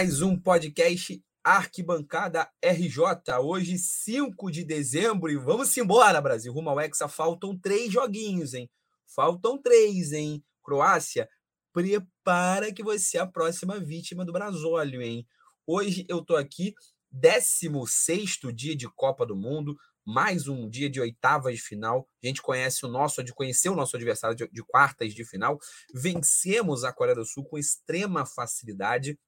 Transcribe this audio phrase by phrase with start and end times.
[0.00, 3.34] mais um podcast Arquibancada RJ.
[3.42, 6.50] Hoje, 5 de dezembro, e vamos embora, Brasil.
[6.54, 8.70] Rumo ao Hexa, faltam três joguinhos, hein?
[9.14, 10.42] Faltam três, hein?
[10.64, 11.28] Croácia,
[11.70, 15.26] prepara que você é a próxima vítima do Brasólio, hein?
[15.66, 16.72] Hoje eu tô aqui,
[17.12, 22.08] 16 dia de Copa do Mundo, mais um dia de oitavas de final.
[22.24, 25.58] A gente conhece o nosso, de conhecer o nosso adversário de, de, quartas de final.
[25.92, 29.18] Vencemos a Coreia do Sul com extrema facilidade.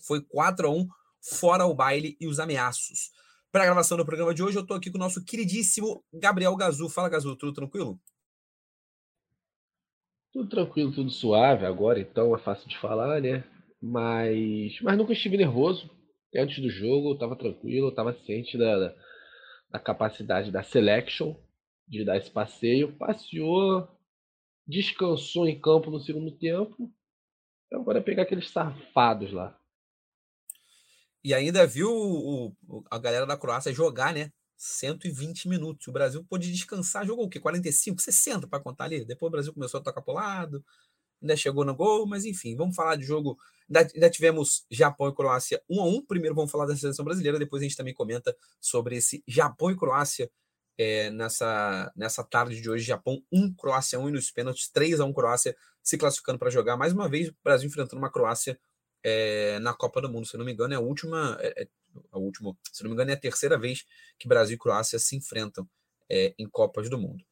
[0.00, 0.86] Foi 4 a 1
[1.20, 3.10] fora o baile e os ameaços.
[3.50, 6.56] Para a gravação do programa de hoje, eu estou aqui com o nosso queridíssimo Gabriel
[6.56, 6.88] Gazu.
[6.88, 8.00] Fala, Gazu, tudo tranquilo?
[10.32, 11.64] Tudo tranquilo, tudo suave.
[11.64, 13.44] Agora, então, é fácil de falar, né?
[13.80, 15.88] Mas, mas nunca estive nervoso.
[16.34, 18.92] Antes do jogo, eu estava tranquilo, eu estava ciente da,
[19.70, 21.36] da capacidade da selection
[21.86, 22.96] de dar esse passeio.
[22.96, 23.86] Passeou,
[24.66, 26.92] descansou em campo no segundo tempo.
[27.66, 29.56] Então agora é pegar aqueles safados lá.
[31.24, 34.30] E ainda viu o, o, a galera da Croácia jogar, né?
[34.56, 35.88] 120 minutos.
[35.88, 37.40] O Brasil pôde descansar, jogou o quê?
[37.40, 39.04] 45, 60 para contar ali.
[39.04, 40.64] Depois o Brasil começou a tocar pro lado,
[41.22, 43.38] ainda chegou no gol, mas enfim, vamos falar de jogo.
[43.68, 47.38] Ainda, ainda tivemos Japão e Croácia 1 a 1 Primeiro vamos falar da seleção brasileira,
[47.38, 50.30] depois a gente também comenta sobre esse Japão e Croácia
[50.76, 52.84] é, nessa, nessa tarde de hoje.
[52.84, 56.76] Japão 1, Croácia 1 e nos pênaltis 3 a 1 Croácia se classificando para jogar.
[56.76, 58.58] Mais uma vez, o Brasil enfrentando uma Croácia
[59.04, 60.26] é, na Copa do Mundo.
[60.26, 61.36] Se não me engano, é a última.
[61.40, 61.68] É, é,
[62.10, 63.84] a última, se não me engano, é a terceira vez
[64.18, 65.68] que Brasil e Croácia se enfrentam
[66.10, 67.22] é, em Copas do Mundo.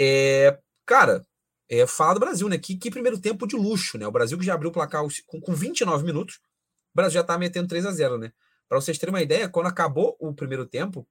[0.00, 1.24] É, cara,
[1.68, 2.58] é, do Brasil, né?
[2.58, 4.06] Que, que primeiro tempo de luxo, né?
[4.06, 6.36] O Brasil que já abriu o placar com, com 29 minutos,
[6.92, 8.32] o Brasil já tá metendo 3 a 0 né?
[8.68, 11.06] Para vocês terem uma ideia, quando acabou o primeiro tempo,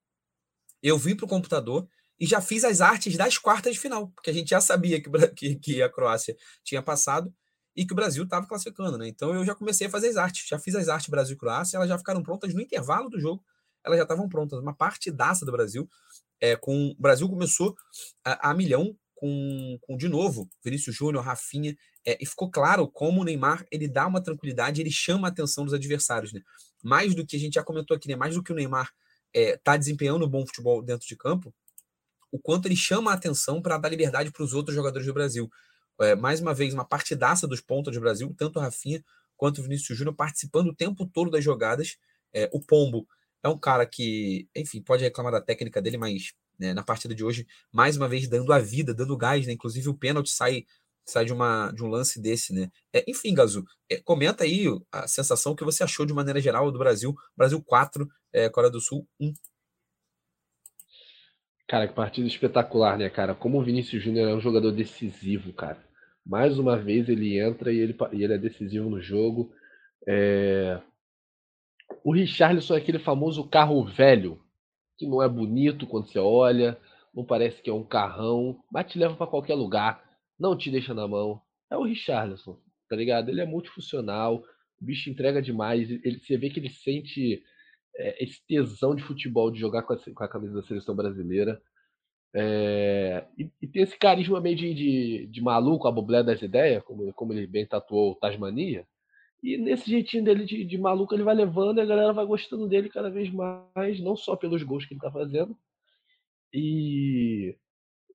[0.81, 1.87] eu vim pro computador
[2.19, 5.09] e já fiz as artes das quartas de final, porque a gente já sabia que,
[5.35, 7.33] que, que a Croácia tinha passado
[7.75, 9.07] e que o Brasil estava classificando, né?
[9.07, 11.77] Então eu já comecei a fazer as artes, já fiz as artes Brasil e Croácia,
[11.77, 13.43] elas já ficaram prontas no intervalo do jogo,
[13.83, 15.89] elas já estavam prontas, uma partidaça do Brasil,
[16.39, 17.75] é, com o Brasil começou
[18.23, 23.21] a, a milhão com, com de novo, Vinícius Júnior, Rafinha, é, e ficou claro como
[23.21, 26.41] o Neymar ele dá uma tranquilidade, ele chama a atenção dos adversários, né?
[26.83, 28.15] Mais do que a gente já comentou aqui, né?
[28.15, 28.91] Mais do que o Neymar
[29.33, 31.53] está é, desempenhando bom futebol dentro de campo,
[32.31, 35.49] o quanto ele chama a atenção para dar liberdade para os outros jogadores do Brasil.
[36.01, 39.03] É, mais uma vez, uma partidaça dos pontos do Brasil, tanto o Rafinha
[39.37, 41.97] quanto o Vinícius Júnior participando o tempo todo das jogadas.
[42.33, 43.07] É, o Pombo
[43.43, 47.23] é um cara que, enfim, pode reclamar da técnica dele, mas né, na partida de
[47.23, 49.53] hoje, mais uma vez dando a vida, dando gás, né?
[49.53, 50.63] Inclusive o pênalti sai,
[51.03, 52.69] sai de, uma, de um lance desse, né?
[52.93, 56.77] É, enfim, Gazu, é, comenta aí a sensação que você achou de maneira geral do
[56.77, 57.15] Brasil.
[57.35, 59.33] Brasil 4, é, Coreia do Sul 1.
[61.67, 63.33] Cara, que partida espetacular, né, cara?
[63.33, 65.90] Como o Vinícius Júnior é um jogador decisivo, cara.
[66.25, 69.51] Mais uma vez ele entra e ele, e ele é decisivo no jogo.
[70.07, 70.81] É...
[72.03, 74.39] O Richarlison é aquele famoso carro velho
[74.97, 76.77] que não é bonito quando você olha,
[77.13, 80.03] não parece que é um carrão, mas te leva para qualquer lugar,
[80.39, 81.41] não te deixa na mão.
[81.71, 83.29] É o Richarlison, tá ligado?
[83.29, 84.43] Ele é multifuncional,
[84.81, 87.43] o bicho entrega demais, ele, você vê que ele sente
[87.95, 91.61] é, esse tesão de futebol, de jogar com a, com a camisa da seleção brasileira.
[92.33, 96.83] É, e, e, tem esse carisma meio de, de, de maluco, a boblé das ideias,
[96.83, 98.87] como, como ele bem tatuou Tasmania.
[99.43, 102.67] E nesse jeitinho dele de, de, maluco, ele vai levando e a galera vai gostando
[102.67, 105.57] dele cada vez mais, não só pelos gols que ele tá fazendo.
[106.53, 107.57] E,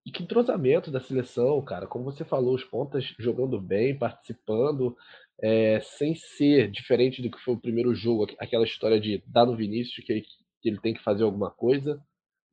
[0.05, 1.87] e que entrosamento da seleção, cara.
[1.87, 4.97] Como você falou, os pontas jogando bem, participando,
[5.43, 9.57] é, sem ser diferente do que foi o primeiro jogo, aquela história de dar no
[9.57, 10.23] Vinícius que,
[10.63, 12.01] que ele tem que fazer alguma coisa.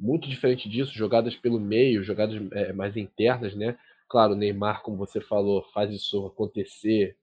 [0.03, 3.77] Muito diferente disso, jogadas pelo meio, jogadas é, mais internas, né?
[4.09, 7.15] Claro, o Neymar, como você falou, faz isso acontecer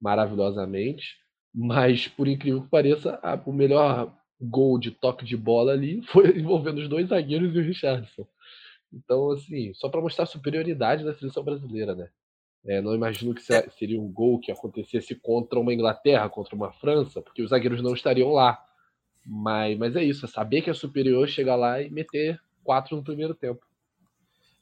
[0.00, 1.16] maravilhosamente,
[1.52, 6.38] mas por incrível que pareça, a, o melhor gol de toque de bola ali foi
[6.38, 8.24] envolvendo os dois zagueiros e o Richardson.
[8.92, 12.08] Então, assim, só para mostrar a superioridade da seleção brasileira, né?
[12.64, 17.20] É, não imagino que seria um gol que acontecesse contra uma Inglaterra, contra uma França,
[17.20, 18.64] porque os zagueiros não estariam lá.
[19.30, 23.04] Mas, mas é isso, é saber que é superior, chegar lá e meter quatro no
[23.04, 23.60] primeiro tempo.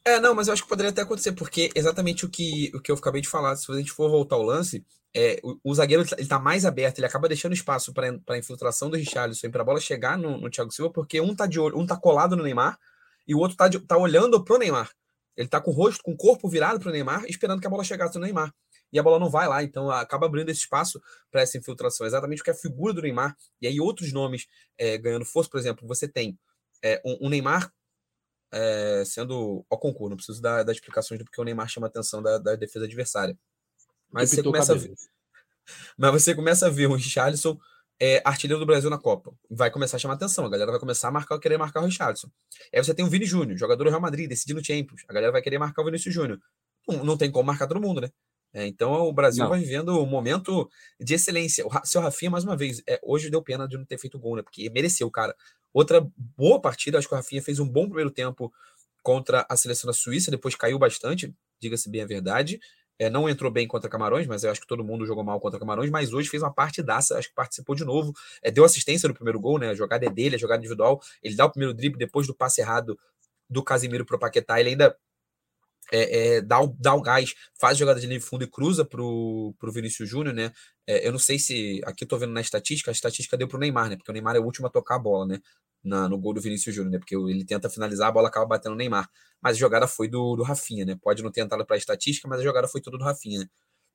[0.05, 2.91] É, não, mas eu acho que poderia até acontecer, porque exatamente o que, o que
[2.91, 4.85] eu acabei de falar, se a gente for voltar ao lance,
[5.15, 8.91] é, o, o, zagueiro ele tá mais aberto, ele acaba deixando espaço para a infiltração
[8.91, 11.79] do Richarlison para a bola chegar no, no Thiago Silva, porque um tá de olho,
[11.79, 12.79] um tá colado no Neymar
[13.27, 14.91] e o outro tá, de, tá olhando pro Neymar.
[15.37, 17.85] Ele tá com o rosto, com o corpo virado pro Neymar, esperando que a bola
[17.85, 18.53] chegasse no Neymar.
[18.97, 20.99] E a bola não vai lá, então acaba abrindo esse espaço
[21.31, 22.07] para essa infiltração.
[22.07, 23.37] Exatamente o que é a figura do Neymar.
[23.61, 24.47] E aí outros nomes
[24.79, 26.39] é, ganhando força, por exemplo, você tem
[26.83, 27.71] é, um, um Neymar
[28.51, 31.91] é, sendo ao concurso, não preciso dar, dar explicações do porque o Neymar chama a
[31.91, 33.39] atenção da, da defesa adversária.
[34.11, 34.95] Mas você começa a ver.
[35.99, 37.59] Mas você começa a ver o Richarlison
[38.01, 39.31] é, artilheiro do Brasil na Copa.
[39.51, 42.31] Vai começar a chamar atenção, a galera vai começar a marcar, querer marcar o Richarlison.
[42.73, 45.03] Aí você tem o Vini Júnior, jogador do Real Madrid, decidindo Champions.
[45.07, 46.41] A galera vai querer marcar o Vinícius Júnior.
[46.89, 48.11] Não, não tem como marcar todo mundo, né?
[48.57, 49.51] É, então o Brasil não.
[49.51, 50.67] vai vivendo um momento
[50.99, 51.63] de excelência.
[51.67, 54.35] O seu Rafinha, mais uma vez, é, hoje deu pena de não ter feito gol,
[54.35, 54.43] né?
[54.43, 55.37] Porque mereceu, cara.
[55.75, 56.01] Outra
[56.35, 58.51] boa partida, acho que o Rafinha fez um bom primeiro tempo
[59.03, 62.59] contra a seleção da Suíça, depois caiu bastante, diga-se bem a verdade.
[62.99, 65.61] É, não entrou bem contra Camarões, mas eu acho que todo mundo jogou mal contra
[65.61, 69.15] Camarões, mas hoje fez uma partidaça, acho que participou de novo, é, deu assistência no
[69.15, 69.69] primeiro gol, né?
[69.69, 72.63] A jogada é dele, a jogada individual, ele dá o primeiro drible depois do passe
[72.63, 72.99] errado
[73.51, 74.97] do Casimiro pro Paquetá, ele ainda
[75.93, 79.55] é, é, dá, o, dá o gás, faz jogada de livre fundo e cruza pro,
[79.59, 80.53] pro Vinícius Júnior, né?
[80.87, 81.81] É, eu não sei se.
[81.85, 83.97] Aqui eu tô vendo na estatística, a estatística deu pro Neymar, né?
[83.97, 85.41] Porque o Neymar é o último a tocar a bola, né?
[85.85, 86.99] Na, no gol do Vinícius Júnior, né?
[86.99, 89.09] Porque ele tenta finalizar, a bola acaba batendo no Neymar.
[89.41, 90.97] Mas a jogada foi do, do Rafinha, né?
[91.01, 93.47] Pode não ter entrado pra estatística, mas a jogada foi tudo do Rafinha, né?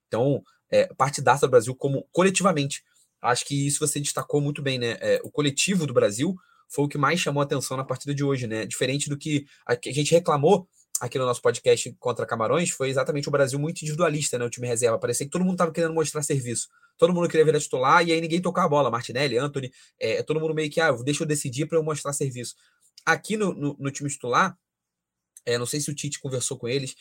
[0.07, 2.83] Então, é, partidaça do Brasil como coletivamente.
[3.21, 4.97] Acho que isso você destacou muito bem, né?
[4.99, 6.35] É, o coletivo do Brasil
[6.67, 8.65] foi o que mais chamou a atenção na partida de hoje, né?
[8.65, 10.67] Diferente do que a, que a gente reclamou
[11.01, 14.45] aqui no nosso podcast contra Camarões foi exatamente o Brasil muito individualista, né?
[14.45, 15.00] O time reserva.
[15.00, 16.69] Parecia que todo mundo estava querendo mostrar serviço.
[16.95, 18.92] Todo mundo queria ver a titular e aí ninguém tocar a bola.
[18.92, 22.53] Martinelli, Anthony, é, todo mundo meio que, ah, deixa eu decidir para eu mostrar serviço.
[23.03, 24.56] Aqui no, no, no time titular,
[25.44, 26.95] é, não sei se o Tite conversou com eles,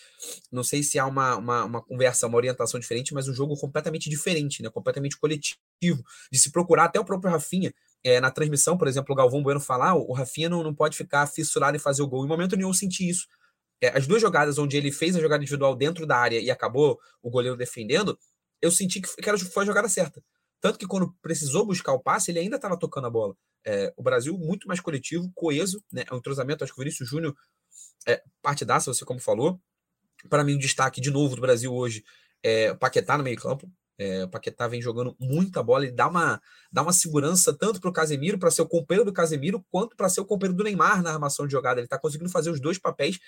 [0.50, 4.08] não sei se há uma, uma, uma, conversa, uma orientação diferente, mas um jogo completamente
[4.08, 4.70] diferente, né?
[4.70, 6.02] completamente coletivo,
[6.32, 7.74] de se procurar até o próprio Rafinha.
[8.02, 11.26] É, na transmissão, por exemplo, o Galvão Bueno falar, o Rafinha não, não pode ficar
[11.26, 12.24] fissurado em fazer o gol.
[12.24, 13.39] Em momento nenhum eu senti isso é,
[13.88, 17.30] as duas jogadas onde ele fez a jogada individual dentro da área e acabou o
[17.30, 18.18] goleiro defendendo,
[18.60, 20.22] eu senti que foi a jogada certa.
[20.60, 23.34] Tanto que quando precisou buscar o passe, ele ainda estava tocando a bola.
[23.64, 26.04] É, o Brasil muito mais coletivo, coeso, né?
[26.10, 26.62] É um entrosamento.
[26.62, 27.34] Acho que o Vinícius Júnior
[28.06, 29.58] é partidaça, você como falou.
[30.28, 32.04] Para mim, o destaque de novo do Brasil hoje
[32.42, 33.70] é o Paquetá no meio-campo.
[33.98, 36.40] É, o Paquetá vem jogando muita bola e dá uma,
[36.72, 40.08] dá uma segurança tanto para o Casemiro, para ser o companheiro do Casemiro, quanto para
[40.08, 41.80] ser o companheiro do Neymar na armação de jogada.
[41.80, 43.18] Ele está conseguindo fazer os dois papéis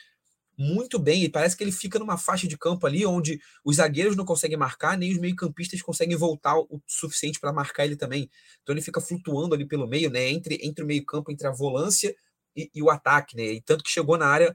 [0.57, 4.17] muito bem e parece que ele fica numa faixa de campo ali onde os zagueiros
[4.17, 8.31] não conseguem marcar, nem os meio-campistas conseguem voltar o suficiente para marcar ele também.
[8.63, 12.15] Então ele fica flutuando ali pelo meio, né, entre, entre o meio-campo, entre a volância
[12.57, 13.45] e, e, o ataque, né?
[13.45, 14.55] E tanto que chegou na área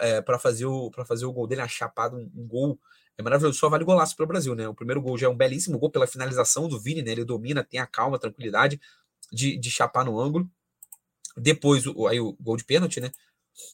[0.00, 2.78] é, para fazer o fazer o gol dele, a chapada, um, um, gol
[3.18, 4.68] é maravilhoso, só vale golaço para o Brasil, né?
[4.68, 7.10] O primeiro gol já é um belíssimo gol pela finalização do Vini, né?
[7.10, 8.80] Ele domina, tem a calma, a tranquilidade
[9.32, 10.48] de, de chapar no ângulo.
[11.36, 13.10] Depois, o, aí o gol de pênalti, né?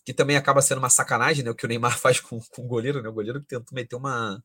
[0.04, 1.50] Que também acaba sendo uma sacanagem, né?
[1.50, 3.08] O que o Neymar faz com, com o goleiro, né?
[3.08, 4.42] O goleiro que tentou meter uma,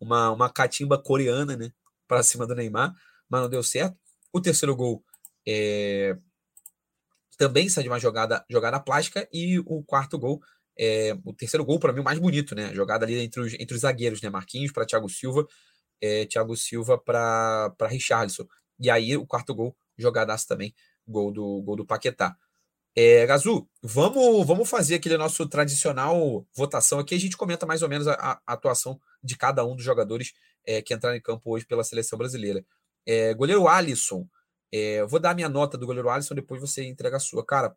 [0.00, 1.72] uma, uma catimba coreana, né?
[2.06, 2.94] Para cima do Neymar,
[3.28, 3.96] mas não deu certo.
[4.32, 5.04] O terceiro gol
[5.46, 6.16] é,
[7.36, 10.40] também sai de uma jogada, jogada plástica e o quarto gol
[10.78, 12.72] é, o terceiro gol para mim o mais bonito, né?
[12.72, 14.30] Jogada ali entre os, entre os zagueiros, né?
[14.30, 15.44] Marquinhos para Thiago Silva,
[16.00, 18.46] é, Thiago Silva para Richarlison.
[18.78, 20.72] E aí o quarto gol, jogadaço também,
[21.06, 22.36] gol do gol do Paquetá.
[22.96, 27.14] É, Gazu, vamos, vamos fazer aquele nosso tradicional votação aqui.
[27.14, 30.32] A gente comenta mais ou menos a, a atuação de cada um dos jogadores
[30.64, 32.64] é, que entraram em campo hoje pela seleção brasileira.
[33.06, 34.26] É, goleiro Alisson,
[34.72, 37.44] é, vou dar minha nota do goleiro Alisson, depois você entrega a sua.
[37.44, 37.76] Cara,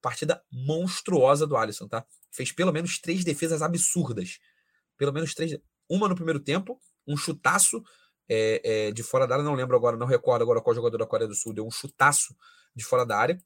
[0.00, 2.04] partida monstruosa do Alisson, tá?
[2.30, 4.38] Fez pelo menos três defesas absurdas.
[4.98, 5.56] Pelo menos três.
[5.88, 7.82] Uma no primeiro tempo, um chutaço
[8.28, 11.06] é, é, de fora da área, não lembro agora, não recordo agora qual jogador da
[11.06, 12.36] Coreia do Sul deu um chutaço
[12.74, 13.38] de fora da área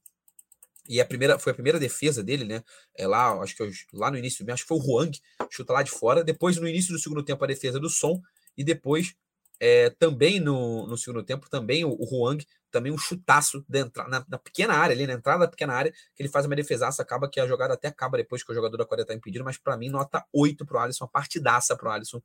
[0.89, 2.63] e a primeira foi a primeira defesa dele, né?
[2.97, 5.83] É lá, acho que eu, lá no início, acho que foi o Huang, chuta lá
[5.83, 6.23] de fora.
[6.23, 8.19] Depois, no início do segundo tempo, a defesa do Som.
[8.57, 9.13] E depois,
[9.59, 14.37] é, também no, no segundo tempo, também o, o Huang, também um chutaço na, na,
[14.39, 17.39] pequena área, ali na entrada da pequena área, que ele faz uma defesaça, acaba que
[17.39, 19.89] a jogada até acaba depois que o jogador da Coreia está impedido, mas para mim,
[19.89, 22.19] nota 8 pro Alisson, uma partidaça pro Alisson.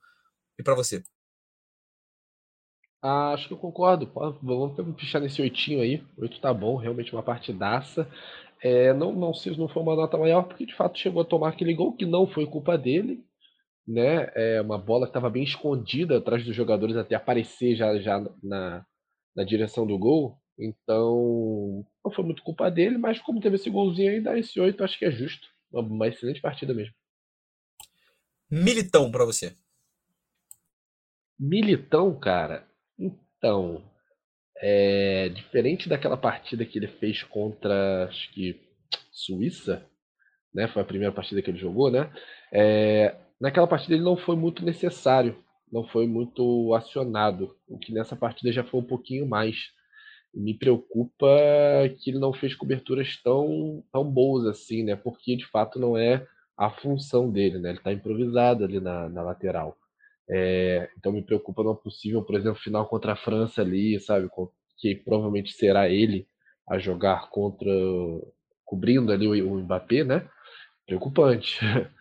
[0.58, 1.02] E para você?
[3.06, 4.10] Ah, acho que eu concordo.
[4.42, 6.02] Vamos pichar nesse oitinho aí.
[6.16, 8.10] Oito tá bom, realmente uma partidaça.
[8.62, 11.50] É, não, não, se não foi uma nota maior, porque de fato chegou a tomar
[11.50, 13.22] aquele gol que não foi culpa dele,
[13.86, 14.30] né?
[14.34, 18.86] É uma bola que estava bem escondida atrás dos jogadores até aparecer já, já na,
[19.36, 20.38] na direção do gol.
[20.58, 24.82] Então, não foi muito culpa dele, mas como teve esse golzinho aí, dá esse 8,
[24.82, 25.46] acho que é justo.
[25.70, 26.94] Uma, uma excelente partida mesmo.
[28.50, 29.54] Militão para você.
[31.38, 32.66] Militão, cara.
[32.98, 33.82] Então,
[34.58, 38.60] é, diferente daquela partida que ele fez contra, acho que,
[39.10, 39.84] Suíça,
[40.54, 40.68] né?
[40.68, 42.10] Foi a primeira partida que ele jogou, né?
[42.52, 45.36] É, naquela partida ele não foi muito necessário,
[45.70, 49.72] não foi muito acionado, o que nessa partida já foi um pouquinho mais.
[50.32, 51.26] Me preocupa
[51.98, 54.96] que ele não fez coberturas tão, tão boas assim, né?
[54.96, 57.70] Porque de fato não é a função dele, né?
[57.70, 59.76] Ele está improvisado ali na, na lateral.
[60.30, 64.28] É, então me preocupa numa possível, por exemplo, final contra a França ali, sabe?
[64.78, 66.26] Que provavelmente será ele
[66.68, 67.70] a jogar contra.
[68.64, 70.28] cobrindo ali o, Mbappé, né?
[70.86, 71.60] Preocupante.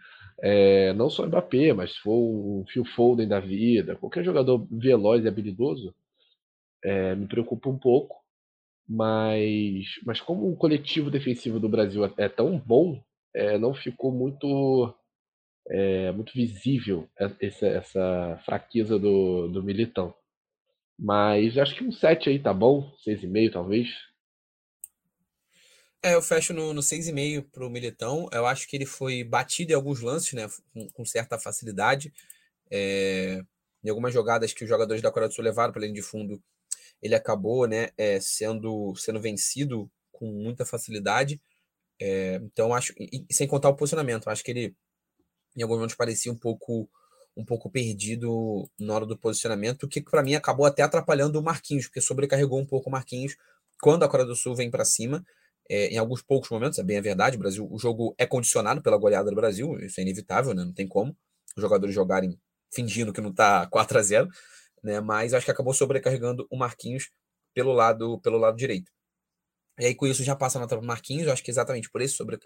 [0.46, 4.68] É, não só o Mbappé, mas se for um Phil Foden da vida, qualquer jogador
[4.70, 5.96] veloz e habilidoso,
[6.84, 8.18] é, me preocupa um pouco.
[8.88, 13.02] Mas, mas como o coletivo defensivo do Brasil é tão bom,
[13.34, 14.94] é, não ficou muito
[15.70, 20.14] é, muito visível essa, essa fraqueza do, do Militão.
[20.98, 23.90] Mas acho que um 7 aí tá bom, 6,5 talvez.
[26.02, 28.28] É, eu fecho no, no 6,5 pro Militão.
[28.32, 30.48] Eu acho que ele foi batido em alguns lances, né?
[30.74, 32.14] Com, com certa facilidade.
[32.70, 33.42] É,
[33.84, 36.42] em algumas jogadas que os jogadores da Coreia do Sul levaram para linha de fundo,
[37.02, 41.42] ele acabou né, é, sendo, sendo vencido com muita facilidade.
[42.00, 44.76] É, então, acho, e, sem contar o posicionamento, acho que ele
[45.56, 46.90] em alguns momentos parecia um pouco
[47.36, 51.44] um pouco perdido na hora do posicionamento, o que para mim acabou até atrapalhando o
[51.44, 53.36] Marquinhos, porque sobrecarregou um pouco o Marquinhos
[53.82, 55.24] quando a Coreia do Sul vem para cima.
[55.70, 58.82] É, em alguns poucos momentos, é bem a verdade, o Brasil, o jogo é condicionado
[58.84, 60.64] pela goleada do Brasil, isso é inevitável, né?
[60.64, 61.16] não tem como
[61.56, 62.38] os jogadores jogarem
[62.72, 64.30] fingindo que não está 4 a 0
[64.84, 65.00] né?
[65.00, 67.10] Mas acho que acabou sobrecarregando o Marquinhos
[67.54, 68.92] pelo lado pelo lado direito.
[69.80, 72.16] E aí com isso já passa a nota para Marquinhos, acho que exatamente por esse
[72.16, 72.38] sobre,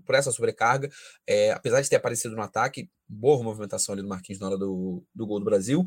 [0.00, 0.88] por essa sobrecarga,
[1.26, 5.04] é, apesar de ter aparecido no ataque, boa movimentação ali do Marquinhos na hora do,
[5.14, 5.84] do gol do Brasil.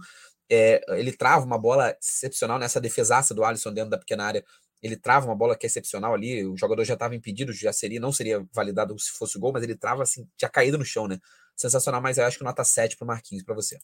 [0.50, 4.46] É, ele trava uma bola excepcional nessa defesaça do Alisson dentro da pequena área.
[4.82, 6.46] Ele trava uma bola que é excepcional ali.
[6.46, 9.76] O jogador já estava impedido, já seria, não seria validado se fosse gol, mas ele
[9.76, 11.20] trava assim, tinha caído no chão, né?
[11.56, 13.80] Sensacional, mas eu acho que nota 7 para o Marquinhos para você.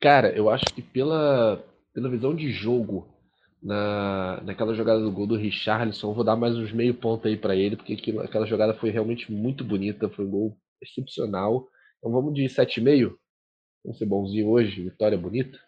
[0.00, 3.08] Cara, eu acho que pela, pela visão de jogo
[3.64, 6.12] na, naquela jogada do gol do Richarlison.
[6.12, 9.32] Vou dar mais uns meio ponto aí para ele, porque aquilo, aquela jogada foi realmente
[9.32, 11.66] muito bonita, foi um gol excepcional.
[11.98, 13.16] Então vamos de 7,5.
[13.82, 15.58] Vamos ser bonzinho hoje, vitória bonita.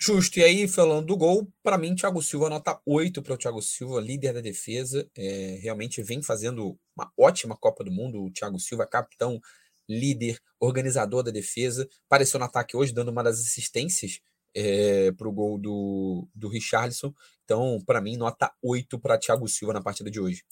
[0.00, 0.38] Justo.
[0.38, 4.00] E aí, falando do gol, para mim, Thiago Silva, nota 8 para o Thiago Silva,
[4.00, 5.08] líder da defesa.
[5.16, 8.22] É, realmente vem fazendo uma ótima Copa do Mundo.
[8.22, 9.40] O Thiago Silva, capitão,
[9.88, 11.88] líder, organizador da defesa.
[12.06, 14.20] Apareceu no ataque hoje, dando uma das assistências
[14.58, 17.12] é, eh, para o gol do, do Richarlison.
[17.44, 20.42] Então, para mim, nota 8 para Thiago Silva na partida de hoje.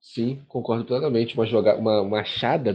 [0.00, 1.34] Sim, concordo plenamente.
[1.34, 2.22] Uma, jogada, uma, uma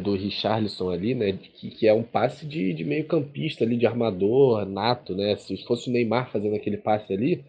[0.01, 1.33] do Richarlison ali, né?
[1.33, 5.35] Que, que é um passe de, de meio campista ali, de armador, nato, né?
[5.38, 7.45] Se fosse o Neymar fazendo aquele passe ali,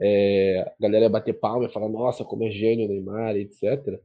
[0.00, 4.00] é, a galera ia bater palma e falar, nossa, como é gênio o Neymar, etc.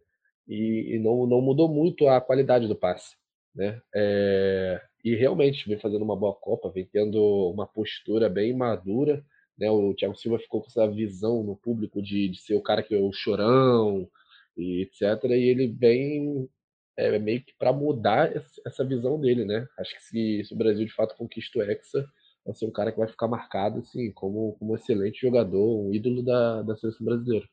[0.47, 3.15] E, e, não, não mudou muito a qualidade do passe,
[3.55, 3.81] né?
[3.95, 9.23] É, e realmente vem fazendo uma boa Copa, vem tendo uma postura bem madura.
[9.57, 9.69] Né?
[9.69, 12.95] O Thiago Silva ficou com essa visão no público de, de ser o cara que
[12.95, 14.09] é o chorão
[14.55, 15.23] e etc.
[15.25, 16.49] E ele vem
[16.95, 18.31] é, meio que para mudar
[18.65, 19.67] essa visão dele, né?
[19.77, 22.07] Acho que se, se, o Brasil de fato conquista o Hexa,
[22.45, 25.93] vai ser um cara que vai ficar marcado assim, como, como um excelente jogador, um
[25.93, 27.47] ídolo da, da seleção brasileira.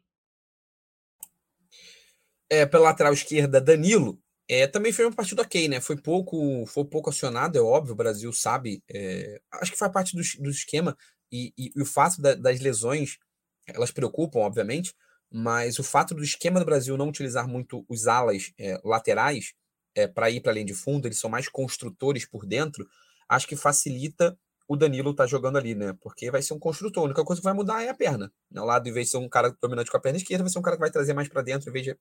[2.49, 4.19] É, pela lateral esquerda, Danilo,
[4.53, 5.81] é, também foi uma partida ok, né?
[5.81, 8.83] Foi pouco, foi pouco acionado, é óbvio, o Brasil sabe.
[8.91, 10.97] É, acho que faz parte do, do esquema,
[11.31, 13.17] e, e, e o fato da, das lesões,
[13.65, 14.93] elas preocupam, obviamente,
[15.31, 19.55] mas o fato do esquema do Brasil não utilizar muito os alas é, laterais
[19.95, 22.85] é, para ir para além de fundo, eles são mais construtores por dentro,
[23.29, 25.97] acho que facilita o Danilo estar tá jogando ali, né?
[26.01, 28.33] Porque vai ser um construtor, a única coisa que vai mudar é a perna.
[28.51, 28.61] Né?
[28.61, 30.59] O lado, em vez de ser um cara dominante com a perna esquerda, vai ser
[30.59, 31.97] um cara que vai trazer mais para dentro, em vez de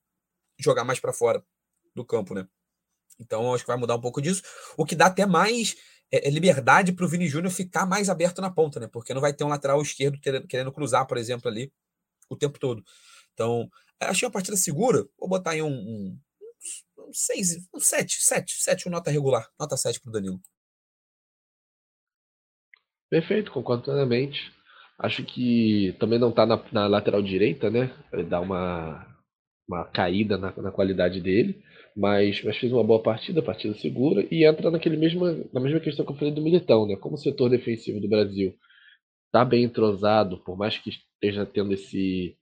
[0.60, 1.44] jogar mais para fora
[1.96, 2.48] do campo, né?
[3.20, 4.42] Então, acho que vai mudar um pouco disso,
[4.78, 5.76] o que dá até mais
[6.12, 8.88] é, é liberdade para o Vini Júnior ficar mais aberto na ponta, né?
[8.88, 11.72] Porque não vai ter um lateral esquerdo querendo, querendo cruzar, por exemplo, ali
[12.30, 12.84] o tempo todo.
[13.34, 13.70] Então,
[14.00, 15.06] achei uma partida segura.
[15.18, 16.20] Vou botar aí um, um,
[17.00, 20.42] um, seis, um sete, sete, sete, um nota regular, nota sete para o Danilo.
[23.10, 24.54] Perfeito, concordo plenamente.
[24.98, 27.90] Acho que também não está na, na, lateral direita, né?
[28.28, 29.18] Dá uma,
[29.68, 31.64] uma caída na, na qualidade dele,
[32.00, 36.06] mas, mas fez uma boa partida, partida segura, e entra naquele mesma, na mesma questão
[36.06, 36.96] que eu falei do Militão, né?
[36.96, 38.56] Como o setor defensivo do Brasil
[39.26, 42.38] está bem entrosado, por mais que esteja tendo esse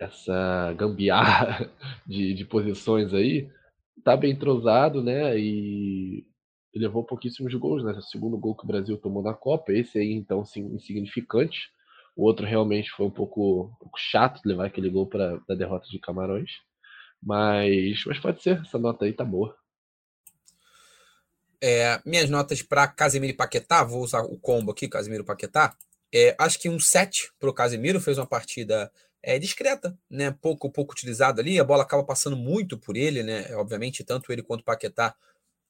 [0.00, 1.70] essa gambiarra
[2.06, 3.50] de, de posições aí,
[4.04, 5.38] tá bem entrosado, né?
[5.38, 6.24] E
[6.74, 7.92] levou pouquíssimos gols, né?
[7.92, 11.70] O segundo gol que o Brasil tomou na Copa, esse aí então sim, insignificante.
[12.16, 15.86] O outro realmente foi um pouco, um pouco chato levar aquele gol para a derrota
[15.88, 16.50] de Camarões.
[17.22, 19.56] Mas, mas pode ser, essa nota aí tá boa.
[21.60, 25.76] É, minhas notas para Casemiro e Paquetá, vou usar o combo aqui, Casemiro e Paquetá.
[26.14, 28.90] É, acho que um 7 para o Casemiro, fez uma partida
[29.22, 30.30] é, discreta, né?
[30.30, 31.58] Pouco, pouco utilizado ali.
[31.58, 33.54] A bola acaba passando muito por ele, né?
[33.56, 35.14] Obviamente, tanto ele quanto o Paquetá,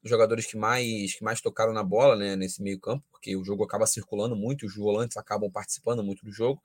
[0.02, 2.36] os jogadores que mais, que mais tocaram na bola, né?
[2.36, 6.30] Nesse meio campo, porque o jogo acaba circulando muito, os volantes acabam participando muito do
[6.30, 6.62] jogo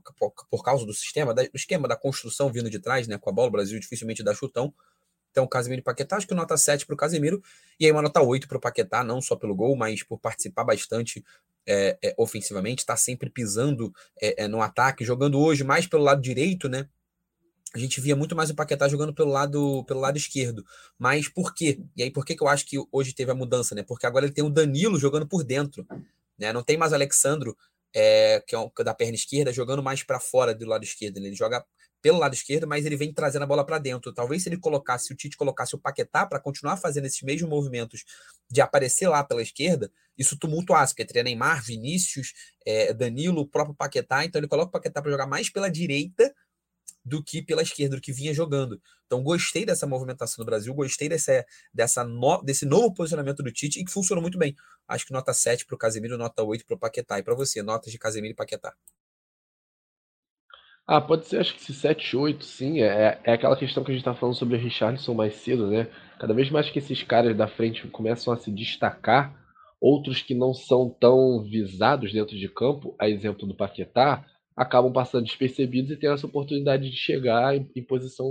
[0.00, 3.18] por, por, por causa do sistema, do esquema da construção vindo de trás, né?
[3.18, 4.74] Com a bola, o Brasil dificilmente dá chutão.
[5.30, 7.42] Então, Casemiro e Paquetá, acho que nota 7 para o Casemiro,
[7.78, 10.62] e aí uma nota 8 para o Paquetá, não só pelo gol, mas por participar
[10.62, 11.24] bastante
[11.66, 16.68] é, é, ofensivamente, está sempre pisando é, no ataque, jogando hoje mais pelo lado direito,
[16.68, 16.88] né?
[17.74, 20.64] A gente via muito mais o Paquetá jogando pelo lado, pelo lado esquerdo.
[20.96, 21.80] Mas por quê?
[21.96, 23.82] E aí, por que, que eu acho que hoje teve a mudança, né?
[23.82, 25.84] Porque agora ele tem o Danilo jogando por dentro.
[26.38, 26.52] Né?
[26.52, 27.56] Não tem mais o Alexandro,
[27.94, 31.18] é, que é da perna esquerda, jogando mais para fora do lado esquerdo.
[31.18, 31.64] Ele joga
[32.02, 34.12] pelo lado esquerdo, mas ele vem trazendo a bola para dentro.
[34.12, 37.48] Talvez se ele colocasse, se o Tite colocasse o Paquetá para continuar fazendo esses mesmos
[37.48, 38.04] movimentos
[38.50, 42.34] de aparecer lá pela esquerda, isso tumultuasse, porque teria Neymar, Vinícius,
[42.66, 46.30] é, Danilo, o próprio Paquetá, então ele coloca o Paquetá para jogar mais pela direita
[47.04, 48.80] do que pela esquerda, do que vinha jogando.
[49.06, 53.80] Então, gostei dessa movimentação do Brasil, gostei dessa, dessa no, desse novo posicionamento do Tite
[53.80, 54.54] e que funcionou muito bem.
[54.88, 57.18] Acho que nota 7 para o Casemiro, nota 8 para o Paquetá.
[57.18, 58.74] E para você, notas de Casemiro e Paquetá?
[60.86, 62.82] Ah, pode ser, acho que se 7, 8, sim.
[62.82, 65.88] É, é aquela questão que a gente tá falando sobre o Richardson mais cedo, né?
[66.18, 69.34] Cada vez mais que esses caras da frente começam a se destacar,
[69.80, 74.24] outros que não são tão visados dentro de campo, a exemplo do Paquetá,
[74.56, 78.28] acabam passando despercebidos e têm essa oportunidade de chegar em, em posição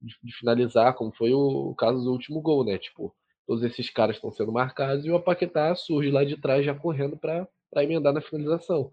[0.00, 2.78] de, de, finalizar, como foi o, o, caso do último gol, né?
[2.78, 3.14] Tipo,
[3.46, 7.16] todos esses caras estão sendo marcados e o Paquetá surge lá de trás já correndo
[7.16, 8.92] para emendar na finalização.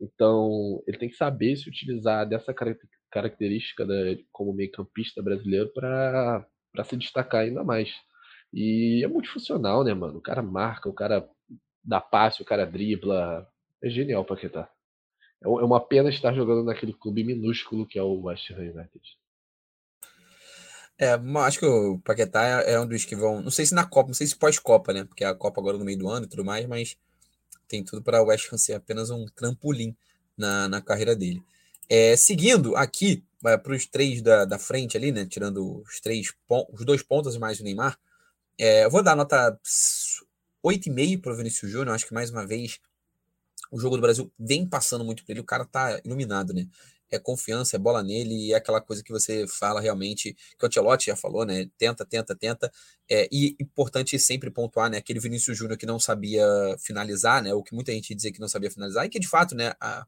[0.00, 2.54] Então, ele tem que saber se utilizar dessa
[3.10, 3.94] característica da,
[4.30, 6.46] como meio-campista brasileiro para
[6.84, 7.92] se destacar ainda mais.
[8.52, 10.18] E é multifuncional, né, mano?
[10.18, 11.28] O cara marca, o cara
[11.82, 13.46] dá passe, o cara dribla.
[13.82, 14.70] É genial o Paquetá.
[15.42, 19.18] É, é uma pena estar jogando naquele clube minúsculo que é o West Ham United.
[20.98, 23.42] É, acho que o Paquetá é, é um dos que vão.
[23.42, 25.04] Não sei se na Copa, não sei se pós-Copa, né?
[25.04, 26.96] Porque a Copa agora no meio do ano e tudo mais, mas
[27.68, 29.94] tem tudo para o West Ham ser apenas um trampolim
[30.36, 31.42] na, na carreira dele.
[31.88, 35.26] É, seguindo aqui para os três da, da frente ali, né?
[35.26, 36.32] Tirando os três
[36.72, 37.98] os dois pontos mais o Neymar.
[38.58, 39.58] É, eu vou dar nota
[40.64, 41.94] 8,5 para o Vinícius Júnior.
[41.94, 42.80] Acho que mais uma vez
[43.70, 46.66] o jogo do Brasil vem passando muito por ele, o cara tá iluminado, né?
[47.10, 50.66] É confiança, é bola nele, e é aquela coisa que você fala realmente, que o
[50.66, 51.68] Ancelotti já falou, né?
[51.78, 52.70] Tenta, tenta, tenta.
[53.08, 54.98] É, e importante sempre pontuar, né?
[54.98, 56.44] Aquele Vinícius Júnior que não sabia
[56.80, 57.54] finalizar, né?
[57.54, 59.72] O que muita gente dizia que não sabia finalizar, e que de fato, né?
[59.80, 60.04] A,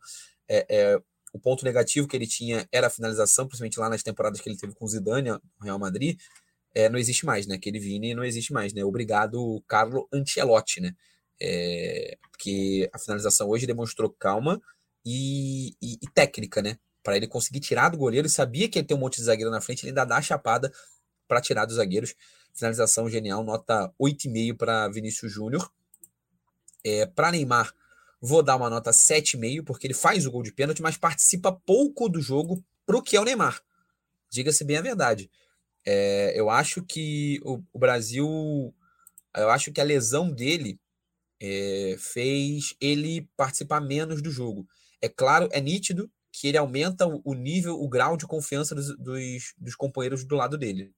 [0.49, 4.41] é, é, o ponto negativo que ele tinha era a finalização, principalmente lá nas temporadas
[4.41, 6.19] que ele teve com o Zidane, no Real Madrid,
[6.75, 7.57] é, não existe mais, né?
[7.57, 8.85] Aquele Vini não existe mais, né?
[8.85, 10.95] Obrigado, Carlo Ancelotti, né?
[11.41, 14.61] É, porque a finalização hoje demonstrou calma
[15.05, 16.79] e, e, e técnica, né?
[17.03, 19.51] Para ele conseguir tirar do goleiro, ele sabia que ia ter um monte de zagueiro
[19.51, 20.73] na frente, ele ainda dá a chapada
[21.27, 22.15] para tirar dos zagueiros.
[22.53, 25.71] Finalização genial, nota 8,5 para Vinícius Júnior.
[26.85, 27.73] É, para Neymar,
[28.21, 32.09] vou dar uma nota 7,5, porque ele faz o gol de pênalti, mas participa pouco
[32.09, 33.61] do jogo para o que é o Neymar.
[34.31, 35.31] Diga-se bem a verdade.
[35.87, 38.75] É, eu acho que o, o Brasil.
[39.37, 40.79] Eu acho que a lesão dele
[41.41, 44.67] é, fez ele participar menos do jogo.
[45.01, 49.55] É claro, é nítido que ele aumenta o, nível, o grau de confiança dos, dos,
[49.57, 50.93] dos companheiros do lado dele.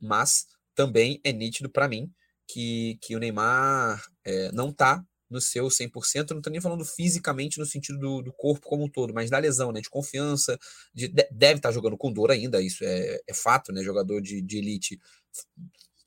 [0.00, 2.12] Mas também é nítido para mim
[2.46, 7.58] que, que o Neymar é, não está no seu 100%, não estou nem falando fisicamente
[7.58, 10.58] no sentido do, do, corpo como um todo, mas da lesão, né, de confiança,
[10.94, 14.40] de, deve estar tá jogando com dor ainda, isso é, é fato, né, jogador de,
[14.40, 14.98] de elite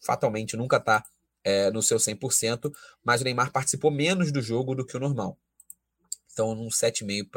[0.04, 1.04] fatalmente nunca está
[1.44, 2.72] é, no seu 100%,
[3.04, 5.38] mas o Neymar participou menos do jogo do que o normal.
[6.32, 7.30] Então, um 7,5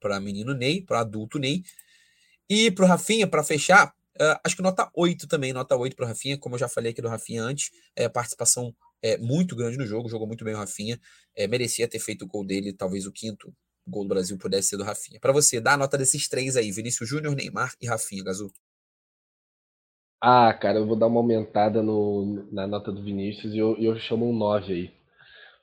[0.00, 1.62] para menino Ney, para adulto Ney.
[2.48, 3.88] E para o Rafinha, para fechar,
[4.20, 6.92] uh, acho que nota 8 também, nota 8 para o Rafinha, como eu já falei
[6.92, 10.58] aqui do Rafinha antes, é, participação é, muito grande no jogo, jogou muito bem o
[10.58, 11.00] Rafinha,
[11.34, 13.54] é, merecia ter feito o gol dele, talvez o quinto
[13.86, 15.20] gol do Brasil pudesse ser do Rafinha.
[15.20, 18.50] Para você, dá a nota desses três aí, Vinícius Júnior, Neymar e Rafinha, Gazul.
[20.26, 23.94] Ah, cara, eu vou dar uma aumentada no, na nota do Vinícius e eu, eu
[23.98, 24.90] chamo um 9 aí.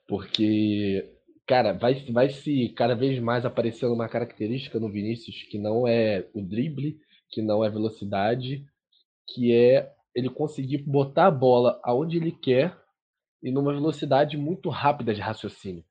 [0.06, 1.04] Porque,
[1.48, 6.28] cara, vai, vai se cada vez mais aparecendo uma característica no Vinícius que não é
[6.32, 6.96] o drible,
[7.32, 8.64] que não é velocidade,
[9.34, 12.78] que é ele conseguir botar a bola aonde ele quer
[13.42, 15.84] e numa velocidade muito rápida de raciocínio.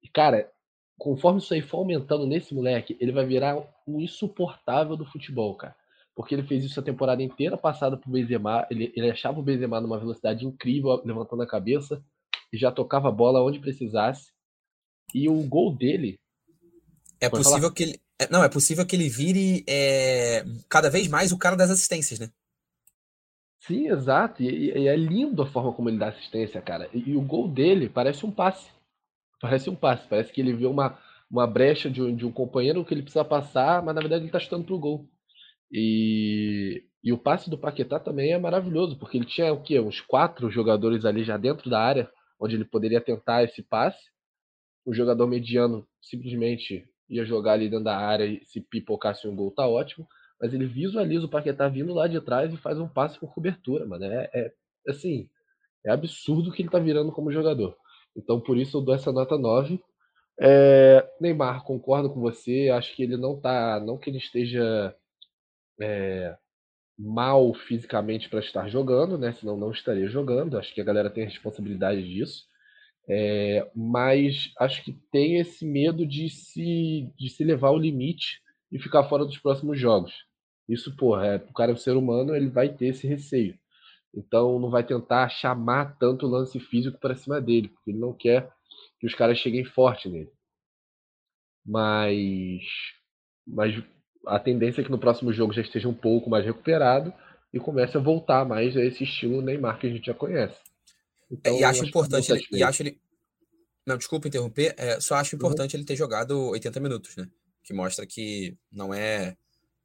[0.00, 0.48] E, cara,
[0.96, 5.74] conforme isso aí for aumentando nesse moleque, ele vai virar um insuportável do futebol, cara
[6.16, 8.66] porque ele fez isso a temporada inteira passada pro Benzema.
[8.70, 12.02] Ele, ele achava o Benzema numa velocidade incrível, levantando a cabeça,
[12.50, 14.32] e já tocava a bola onde precisasse.
[15.14, 16.18] E o gol dele.
[17.20, 21.32] É possível, que ele, É, não, é possível que ele vire é, cada vez mais
[21.32, 22.30] o cara das assistências, né?
[23.60, 24.42] Sim, exato.
[24.42, 26.88] E, e, é lindo a forma como ele dá assistência, cara.
[26.94, 28.70] E, e, o gol dele parece um passe.
[29.38, 30.08] Parece um passe.
[30.08, 30.98] Parece que ele vê uma,
[31.30, 34.28] uma brecha de um, de um companheiro que ele precisa passar, mas na verdade ele
[34.28, 35.06] está chutando pro gol.
[35.70, 39.80] E, e o passe do Paquetá também é maravilhoso, porque ele tinha o quê?
[39.80, 44.00] Uns quatro jogadores ali já dentro da área, onde ele poderia tentar esse passe.
[44.84, 49.50] O jogador mediano simplesmente ia jogar ali dentro da área e se pipocasse um gol,
[49.50, 50.06] tá ótimo
[50.40, 53.86] mas ele visualiza o Paquetá vindo lá de trás e faz um passe com cobertura,
[53.86, 54.04] mano.
[54.04, 54.52] É, é
[54.88, 55.28] assim,
[55.84, 57.76] é absurdo o que ele tá virando como jogador.
[58.14, 59.80] Então, por isso eu dou essa nota 9.
[60.38, 62.68] É, Neymar, concordo com você.
[62.70, 63.80] Acho que ele não tá.
[63.80, 64.94] Não que ele esteja
[65.80, 66.36] é,
[66.98, 69.32] mal fisicamente para estar jogando, né?
[69.32, 70.58] Senão não estaria jogando.
[70.58, 72.44] Acho que a galera tem a responsabilidade disso.
[73.08, 78.40] É, mas acho que tem esse medo de se, de se levar ao limite
[78.72, 80.12] e ficar fora dos próximos jogos.
[80.68, 83.56] Isso, porra, é, o cara é um ser humano, ele vai ter esse receio.
[84.14, 88.12] Então não vai tentar chamar tanto o lance físico para cima dele, porque ele não
[88.12, 88.50] quer
[88.98, 90.30] que os caras cheguem forte nele.
[91.64, 92.62] Mas,
[93.46, 93.74] mas
[94.26, 97.12] a tendência é que no próximo jogo já esteja um pouco mais recuperado
[97.52, 100.58] e comece a voltar mais a esse estilo Neymar que a gente já conhece.
[101.30, 103.00] Então, e acho importante, ele, e acho ele,
[103.86, 105.38] não, desculpa interromper, é, só acho uhum.
[105.38, 105.80] importante uhum.
[105.80, 107.28] ele ter jogado 80 minutos, né?
[107.66, 109.36] que mostra que não é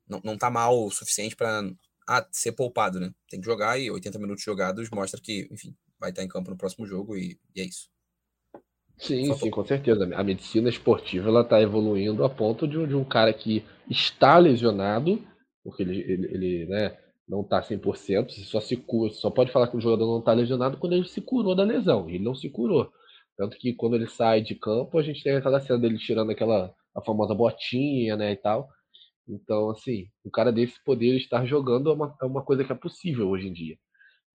[0.08, 1.68] não, não tá mal o suficiente para
[2.08, 3.12] ah, ser poupado, né?
[3.28, 6.58] Tem que jogar e 80 minutos jogados mostra que, enfim, vai estar em campo no
[6.58, 7.90] próximo jogo e, e é isso.
[9.02, 10.08] Sim, sim, com certeza.
[10.16, 15.20] A medicina esportiva ela está evoluindo a ponto de, de, um cara que está lesionado,
[15.64, 16.96] porque ele, ele, ele né,
[17.28, 20.78] não está 100%, só se cura, só pode falar que o jogador não está lesionado
[20.78, 22.08] quando ele se curou da lesão.
[22.08, 22.92] Ele não se curou.
[23.36, 26.72] Tanto que quando ele sai de campo, a gente tem aquela cena dele tirando aquela
[26.96, 28.70] a famosa botinha, né, e tal.
[29.28, 32.76] Então, assim, o cara desse poder estar jogando é uma, é uma coisa que é
[32.76, 33.78] possível hoje em dia,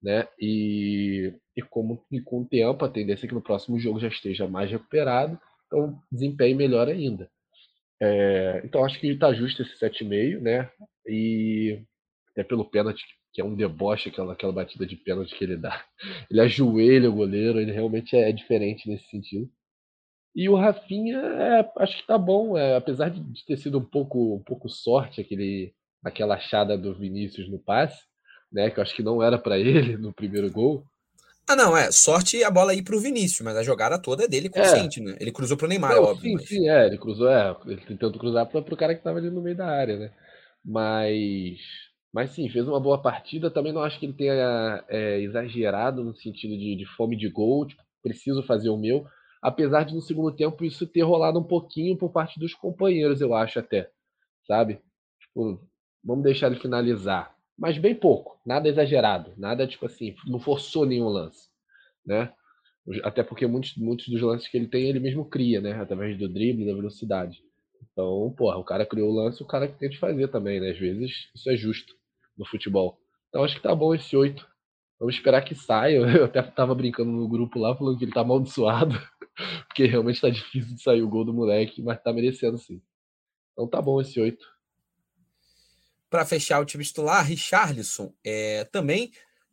[0.01, 0.27] né?
[0.39, 4.07] E, e como e com o tempo a tendência é que no próximo jogo já
[4.07, 7.29] esteja mais recuperado, então desempenho melhor ainda.
[8.01, 10.69] É, então acho que está justo esse 7,5, né?
[11.07, 11.81] E
[12.31, 15.83] até pelo pênalti, que é um deboche aquela, aquela batida de pênalti que ele dá.
[16.29, 19.49] Ele ajoelha o goleiro, ele realmente é diferente nesse sentido.
[20.35, 23.85] E o Rafinha, é, acho que tá bom, é, apesar de, de, ter sido um
[23.85, 28.05] pouco, um pouco sorte aquele, aquela achada do Vinícius no passe,
[28.51, 30.83] né, que eu acho que não era para ele no primeiro gol.
[31.49, 34.49] Ah, não, é sorte a bola ir pro Vinícius, mas a jogada toda é dele
[34.49, 35.03] consciente, é.
[35.03, 35.17] né?
[35.19, 36.21] Ele cruzou pro Neymar, não, óbvio.
[36.21, 36.47] Sim, mas...
[36.47, 39.41] sim, é, ele cruzou, é, ele tentando cruzar pro, pro cara que tava ali no
[39.41, 40.11] meio da área, né?
[40.63, 41.59] Mas,
[42.13, 43.49] mas sim, fez uma boa partida.
[43.49, 47.65] Também não acho que ele tenha é, exagerado no sentido de, de fome de gol,
[47.65, 49.05] tipo, preciso fazer o meu
[49.41, 53.33] apesar de no segundo tempo isso ter rolado um pouquinho por parte dos companheiros, eu
[53.33, 53.89] acho até,
[54.45, 54.81] sabe?
[55.19, 55.61] Tipo,
[56.03, 61.07] vamos deixar ele finalizar, mas bem pouco, nada exagerado, nada tipo assim, não forçou nenhum
[61.07, 61.49] lance,
[62.05, 62.31] né?
[63.03, 65.73] Até porque muitos, muitos dos lances que ele tem, ele mesmo cria, né?
[65.73, 67.43] Através do drible, da velocidade.
[67.91, 70.69] Então, porra, o cara criou o lance, o cara que tem de fazer também, né?
[70.69, 71.93] Às vezes isso é justo
[72.37, 72.97] no futebol.
[73.29, 74.47] Então acho que tá bom esse 8.
[74.99, 75.97] Vamos esperar que saia.
[76.17, 78.95] Eu até tava brincando no grupo lá, falando que ele tá amaldiçoado.
[79.67, 82.81] Porque realmente tá difícil de sair o gol do moleque, mas tá merecendo sim.
[83.53, 84.43] Então tá bom esse 8.
[86.09, 89.11] Para fechar o time titular, Richarlison é, também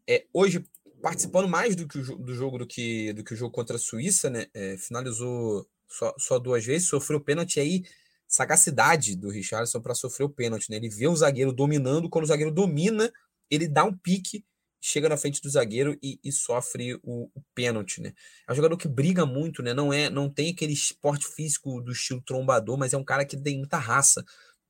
[0.09, 0.65] é, hoje
[1.03, 3.79] participando mais do, que o, do jogo do que, do que o jogo contra a
[3.79, 4.47] Suíça, né?
[4.55, 7.85] É, finalizou só, só duas vezes, sofreu pênalti aí.
[8.27, 10.77] Sagacidade do Richarlison para sofrer o pênalti, né?
[10.77, 13.13] Ele vê o zagueiro dominando, quando o zagueiro domina,
[13.51, 14.45] ele dá um pique
[14.87, 18.13] chega na frente do zagueiro e, e sofre o, o, pênalti, né?
[18.47, 19.73] É um jogador que briga muito, né?
[19.73, 23.35] Não é, não tem aquele esporte físico do estilo trombador, mas é um cara que
[23.35, 24.23] tem muita raça.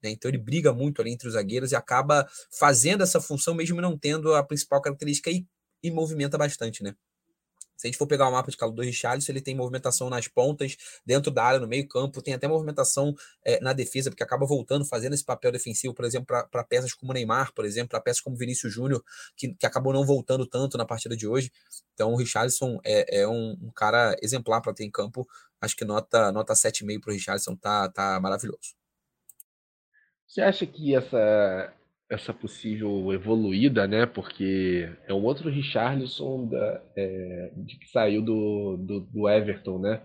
[0.05, 0.11] Né?
[0.11, 3.99] Então ele briga muito ali entre os zagueiros e acaba fazendo essa função mesmo não
[3.99, 5.47] tendo a principal característica e,
[5.83, 6.95] e movimenta bastante, né?
[7.77, 10.29] Se a gente for pegar o mapa de calor do Richarlison, ele tem movimentação nas
[10.29, 13.15] pontas, dentro da área, no meio campo, tem até movimentação
[13.45, 17.13] é, na defesa, porque acaba voltando, fazendo esse papel defensivo, por exemplo, para peças como
[17.13, 19.03] Neymar, por exemplo, para peças como Vinícius Júnior,
[19.37, 21.51] que, que acabou não voltando tanto na partida de hoje.
[21.95, 25.27] Então o Richarlison é, é um, um, cara exemplar para ter em campo.
[25.61, 28.84] Acho que nota, nota 7,5 para o Richarlison tá, tá maravilhoso.
[30.35, 31.73] Você acha que essa
[32.11, 34.05] essa possível evoluída, né?
[34.05, 40.03] Porque é um outro Richarlison da, é, de que saiu do, do, do, Everton, né?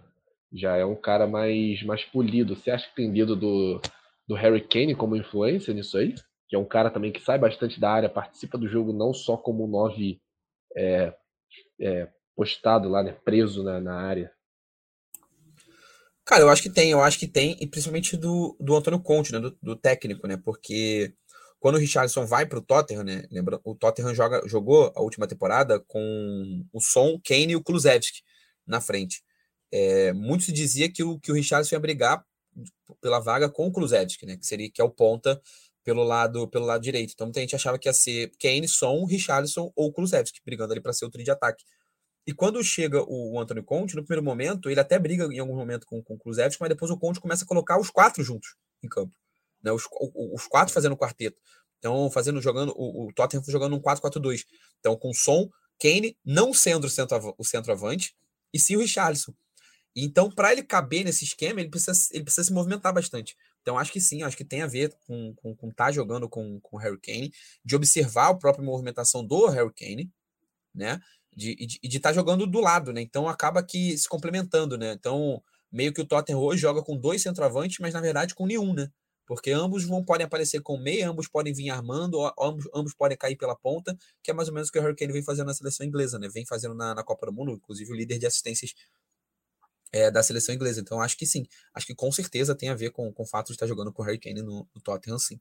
[0.53, 2.55] Já é um cara mais, mais polido.
[2.55, 3.81] Você acha que tem dedo do,
[4.27, 6.13] do Harry Kane como influência nisso aí?
[6.47, 9.35] Que é um cara também que sai bastante da área, participa do jogo não só
[9.35, 10.21] como nove
[10.77, 11.11] é,
[11.81, 13.13] é, postado lá, né?
[13.25, 14.31] Preso na, na área.
[16.29, 19.31] Cara, eu acho que tem, eu acho que tem, e principalmente do, do Antônio Conte,
[19.31, 19.39] né?
[19.39, 20.37] Do, do técnico, né?
[20.37, 21.11] Porque
[21.59, 23.23] quando o Richardson vai para o Tottenham, né?
[23.31, 28.21] Lembra, o Tottenham joga, jogou a última temporada com o Son, Kane e o Kulusevski
[28.67, 29.23] na frente.
[29.71, 32.23] É, muito se dizia que o, que o Richardson ia brigar
[33.01, 34.37] pela vaga com o Kulusevski, né?
[34.37, 35.41] Que seria que é o ponta
[35.83, 37.11] pelo lado pelo lado direito.
[37.15, 40.93] Então muita gente achava que ia ser Kane, Son, Richardson ou Kulusevski brigando ali para
[40.93, 41.65] ser o trio de ataque.
[42.29, 45.55] E quando chega o, o Antônio Conte, no primeiro momento, ele até briga em algum
[45.55, 48.55] momento com, com o Kulusevski, mas depois o Conte começa a colocar os quatro juntos
[48.83, 49.15] em campo
[49.63, 49.71] né?
[49.71, 49.83] Os,
[50.15, 51.37] os quatro fazendo quarteto.
[51.77, 54.45] Então, fazendo, jogando, o, o Tottenham jogando um 4-4-2.
[54.79, 55.49] Então, com Son,
[55.81, 58.15] Kane, não sendo o, centro, o centroavante,
[58.53, 59.33] e sim o Richarlison.
[59.95, 63.35] Então, para ele caber nesse esquema, ele precisa, ele precisa se movimentar bastante.
[63.61, 66.27] Então, acho que sim, acho que tem a ver com estar com, com tá jogando
[66.29, 70.11] com, com o Harry Kane, de observar a própria movimentação do Harry Kane,
[70.73, 70.99] né?
[71.35, 73.01] De, estar tá jogando do lado, né?
[73.01, 74.93] Então acaba que se complementando, né?
[74.93, 78.73] Então, meio que o Tottenham hoje joga com dois centroavantes, mas na verdade com nenhum,
[78.73, 78.89] né?
[79.29, 83.35] porque ambos vão podem aparecer com meia, ambos podem vir armando, ambos, ambos podem cair
[83.35, 85.85] pela ponta, que é mais ou menos o que o Hurricane vem fazendo na seleção
[85.85, 86.27] inglesa, né?
[86.27, 88.73] Vem fazendo na, na Copa do Mundo, inclusive o líder de assistências
[89.93, 90.81] é, da seleção inglesa.
[90.81, 93.49] Então acho que sim, acho que com certeza tem a ver com, com o fato
[93.49, 95.39] de estar jogando com o Hurricane no, no Tottenham, sim.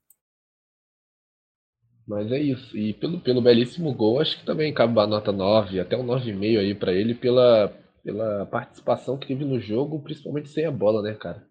[2.09, 2.77] Mas é isso.
[2.77, 6.59] E pelo, pelo belíssimo gol, acho que também cabe a nota 9, até um 9,5
[6.59, 7.68] aí para ele pela,
[8.03, 11.47] pela participação que teve no jogo, principalmente sem a bola, né, cara?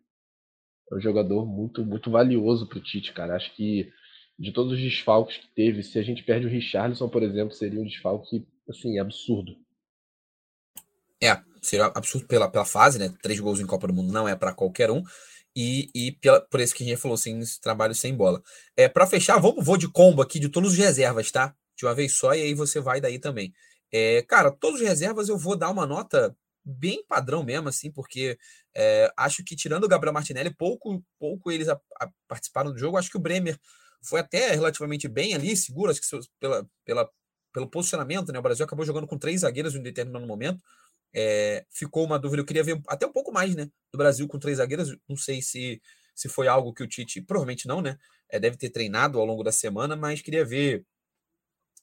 [0.91, 3.35] é um jogador muito, muito valioso para o Tite, cara.
[3.35, 3.91] Acho que
[4.39, 7.79] de todos os desfalques que teve, se a gente perde o Richarlison, por exemplo, seria
[7.79, 9.55] um desfalque assim, absurdo.
[11.21, 13.13] É, seria absurdo pela, pela fase, né?
[13.21, 15.03] Três gols em Copa do Mundo não é para qualquer um.
[15.55, 18.41] E, e pela, por isso que a gente falou assim, esse trabalho sem bola.
[18.75, 21.55] É, para fechar, vamos vou de combo aqui de todos os reservas, tá?
[21.75, 23.53] De uma vez só, e aí você vai daí também.
[23.91, 28.37] É, cara, todos os reservas eu vou dar uma nota bem padrão mesmo, assim, porque
[28.75, 32.97] é, acho que tirando o Gabriel Martinelli, pouco, pouco eles a, a participaram do jogo.
[32.97, 33.57] Acho que o Bremer
[34.03, 36.07] foi até relativamente bem ali, seguro, acho que
[36.39, 37.09] pela, pela,
[37.53, 38.39] pelo posicionamento, né?
[38.39, 40.61] O Brasil acabou jogando com três zagueiros em um determinado momento.
[41.13, 43.69] É, ficou uma dúvida, eu queria ver até um pouco mais, né?
[43.91, 44.95] Do Brasil com três zagueiros.
[45.07, 45.81] Não sei se,
[46.15, 47.97] se foi algo que o Tite, provavelmente não, né?
[48.29, 50.85] É, deve ter treinado ao longo da semana, mas queria ver.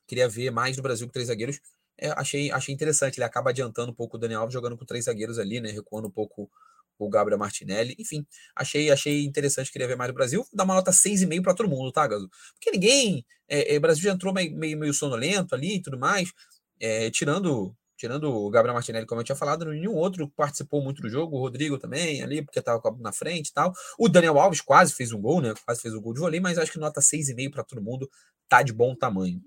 [0.06, 1.60] Queria ver mais do Brasil com três zagueiros
[1.98, 3.18] é, achei, achei interessante.
[3.18, 5.70] Ele acaba adiantando um pouco o Daniel Alves, jogando com três zagueiros ali, né?
[5.70, 6.50] Recuando um pouco
[6.98, 7.94] o Gabriel Martinelli.
[7.98, 9.72] Enfim, achei, achei interessante.
[9.72, 10.46] Queria ver mais do Brasil.
[10.52, 12.28] Dar uma nota 6,5 para todo mundo, tá, Gaso?
[12.54, 13.24] Porque ninguém.
[13.48, 16.32] É, é, o Brasil já entrou meio, meio, meio sonolento ali e tudo mais.
[16.80, 17.74] É, tirando.
[18.04, 21.38] Tirando o Gabriel Martinelli, como eu tinha falado, nenhum outro participou muito do jogo.
[21.38, 23.72] O Rodrigo também, ali, porque estava na frente e tal.
[23.98, 25.54] O Daniel Alves quase fez um gol, né?
[25.64, 28.06] Quase fez um gol de vôlei, mas acho que nota 6,5 para todo mundo
[28.46, 29.40] tá de bom tamanho.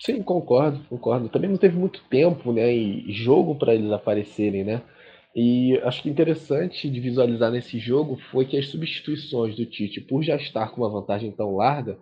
[0.00, 1.28] Sim, concordo, concordo.
[1.28, 4.82] Também não teve muito tempo, né, e jogo para eles aparecerem, né?
[5.36, 10.22] E acho que interessante de visualizar nesse jogo foi que as substituições do Tite, por
[10.22, 11.98] já estar com uma vantagem tão larga,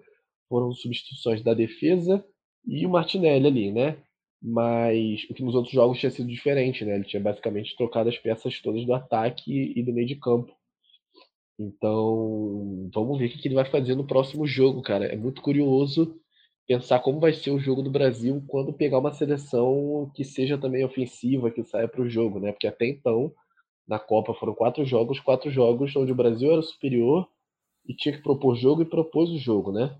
[0.49, 2.25] foram substituições da defesa
[2.65, 3.97] e o Martinelli ali, né?
[4.43, 6.95] Mas o que nos outros jogos tinha sido diferente, né?
[6.95, 10.55] Ele tinha basicamente trocado as peças todas do ataque e do meio de campo.
[11.59, 15.05] Então, vamos ver o que ele vai fazer no próximo jogo, cara.
[15.05, 16.19] É muito curioso
[16.67, 20.85] pensar como vai ser o jogo do Brasil quando pegar uma seleção que seja também
[20.85, 22.53] ofensiva, que saia para o jogo, né?
[22.53, 23.35] Porque até então,
[23.87, 27.29] na Copa foram quatro jogos, quatro jogos onde o Brasil era superior
[27.87, 29.99] e tinha que propor jogo e propôs o jogo, né?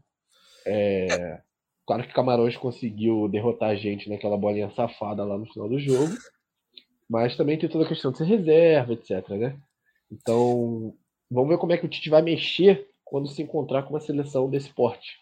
[0.67, 1.43] É,
[1.91, 6.17] claro que Camarões conseguiu derrotar a gente naquela bolinha safada lá no final do jogo,
[7.09, 9.59] mas também tem toda a questão de ser reserva, etc, né?
[10.09, 10.95] Então,
[11.29, 14.49] vamos ver como é que o Tite vai mexer quando se encontrar com uma seleção
[14.49, 15.19] desse porte.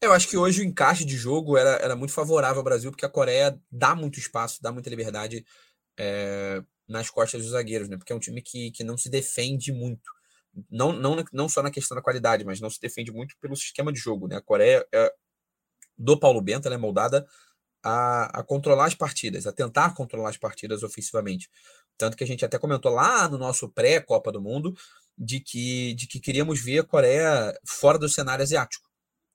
[0.00, 3.04] Eu acho que hoje o encaixe de jogo era, era muito favorável ao Brasil, porque
[3.04, 5.44] a Coreia dá muito espaço, dá muita liberdade
[5.98, 7.96] é, nas costas dos zagueiros, né?
[7.96, 10.08] Porque é um time que, que não se defende muito.
[10.70, 13.92] Não, não, não só na questão da qualidade, mas não se defende muito pelo sistema
[13.92, 14.36] de jogo, né?
[14.36, 15.12] A Coreia é,
[16.00, 17.26] do Paulo Bento é moldada
[17.82, 21.48] a, a controlar as partidas, a tentar controlar as partidas ofensivamente.
[21.98, 24.74] Tanto que a gente até comentou lá no nosso pré-Copa do Mundo
[25.16, 28.88] de que, de que queríamos ver a Coreia fora do cenário asiático.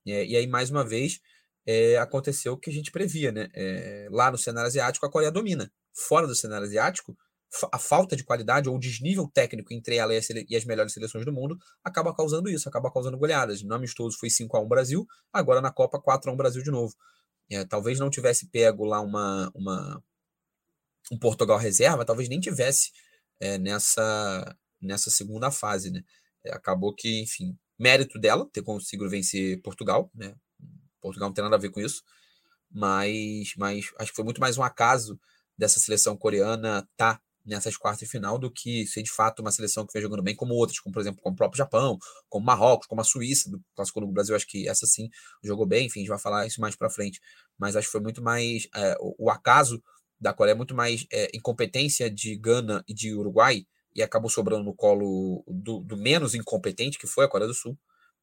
[0.08, 1.20] É, e aí, mais uma vez,
[1.66, 3.50] é, aconteceu o que a gente previa, né?
[3.54, 5.72] É, lá no cenário asiático, a Coreia domina.
[5.94, 7.16] Fora do cenário asiático,
[7.72, 10.94] a falta de qualidade ou o desnível técnico entre ela e as, e as, melhores
[10.94, 13.62] seleções do mundo acaba causando isso, acaba causando goleadas.
[13.64, 16.72] No amistoso foi 5 a 1 Brasil, agora na Copa 4 a 1 Brasil de
[16.72, 16.96] novo.
[17.50, 20.04] É, talvez não tivesse pego lá uma, uma
[21.12, 22.92] um Portugal reserva, talvez nem tivesse
[23.40, 26.04] é, nessa nessa segunda fase, né?
[26.44, 30.36] É, acabou que, enfim, mérito dela ter conseguido vencer Portugal, né?
[31.02, 32.04] Portugal não tem nada a ver com isso,
[32.72, 35.20] mas, mas acho que foi muito mais um acaso
[35.58, 39.86] dessa seleção coreana tá nessas quartas de final do que ser de fato uma seleção
[39.86, 42.88] que vem jogando bem como outras, como por exemplo, como o próprio Japão, como Marrocos,
[42.88, 45.10] como a Suíça, do clássico do Brasil, acho que essa sim
[45.44, 47.22] jogou bem, enfim, a gente vai falar isso mais para frente,
[47.58, 49.82] mas acho que foi muito mais é, o, o, acaso
[50.20, 54.64] da Coreia, é muito mais é, incompetência de Gana e de Uruguai, e acabou sobrando
[54.64, 57.78] no colo do, do, menos incompetente, que foi a Coreia do Sul,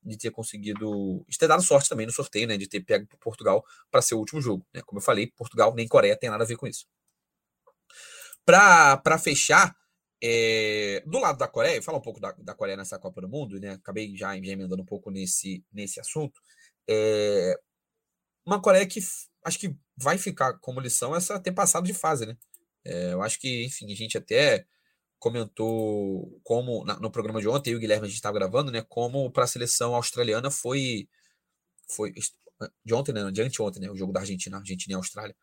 [0.04, 3.64] de ter conseguido, de ter dado sorte também no sorteio, né, de ter pego Portugal
[3.90, 6.46] para ser o último jogo, né, como eu falei, Portugal nem Coreia tem nada a
[6.46, 6.86] ver com isso.
[8.44, 9.74] Para fechar,
[10.22, 13.58] é, do lado da Coreia, falar um pouco da, da Coreia nessa Copa do Mundo,
[13.58, 13.70] né?
[13.70, 16.40] Acabei já, emendando um pouco nesse, nesse assunto.
[16.88, 17.58] É,
[18.46, 19.00] uma Coreia que
[19.44, 22.36] acho que vai ficar como lição essa ter passado de fase, né?
[22.84, 24.64] É, eu acho que, enfim, a gente até
[25.18, 28.70] comentou como na, no programa de ontem, eu e o Guilherme a gente estava gravando,
[28.70, 28.84] né?
[28.88, 31.08] Como para a seleção australiana foi
[31.90, 32.12] foi
[32.84, 33.30] de ontem, né?
[33.32, 33.90] De anteontem, né?
[33.90, 35.34] O jogo da Argentina, Argentina e Austrália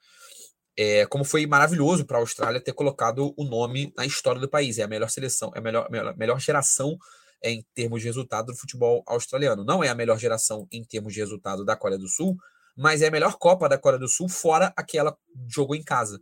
[0.82, 4.80] é, como foi maravilhoso para a Austrália ter colocado o nome na história do país.
[4.80, 6.98] É a melhor seleção, é a melhor, melhor, melhor geração
[7.44, 9.66] é, em termos de resultado do futebol australiano.
[9.66, 12.38] Não é a melhor geração em termos de resultado da Coreia do Sul,
[12.78, 15.18] mas é a melhor Copa da Coreia do Sul, fora aquela
[15.50, 16.18] jogou em casa.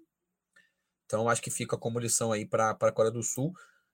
[1.06, 3.54] Então, acho que fica como lição aí para a Coreia do Sul.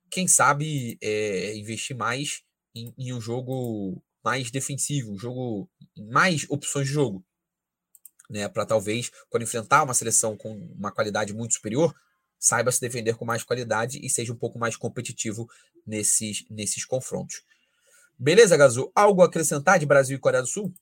[0.10, 2.42] Quem sabe é, investir mais
[2.74, 5.70] em, em um jogo mais defensivo, um jogo
[6.10, 7.22] mais opções de jogo
[8.34, 11.94] né, para talvez, quando enfrentar uma seleção com uma qualidade muito superior,
[12.40, 15.48] saiba se defender com mais qualidade e seja um pouco mais competitivo
[15.86, 17.44] nesses, nesses confrontos.
[18.18, 18.92] Beleza, Gazu?
[18.96, 20.74] Algo a acrescentar de Brasil e Coreia do Sul?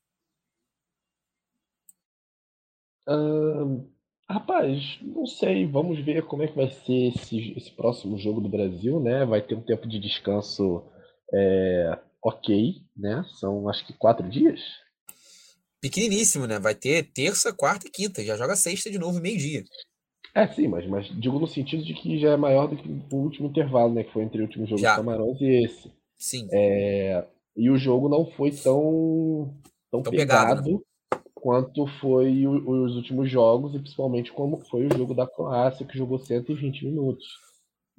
[3.07, 3.85] Uh,
[4.29, 5.67] rapaz, não sei.
[5.67, 9.25] Vamos ver como é que vai ser esse, esse próximo jogo do Brasil, né?
[9.25, 10.89] Vai ter um tempo de descanso
[11.33, 13.25] é, ok, né?
[13.39, 14.61] São acho que quatro dias
[15.81, 16.59] pequeniníssimo, né?
[16.59, 18.23] Vai ter terça, quarta e quinta.
[18.23, 19.63] Já joga sexta de novo, meio-dia.
[20.33, 23.17] É, sim, mas, mas digo no sentido de que já é maior do que o
[23.17, 24.03] último intervalo, né?
[24.03, 24.93] Que foi entre o último jogo já.
[24.95, 25.91] do Camarões e esse.
[26.17, 26.47] Sim.
[26.51, 27.25] É,
[27.57, 29.53] e o jogo não foi tão,
[29.89, 30.79] tão, tão pegado, pegado né?
[31.33, 35.97] quanto foi o, os últimos jogos, e principalmente como foi o jogo da Croácia, que
[35.97, 37.25] jogou 120 minutos.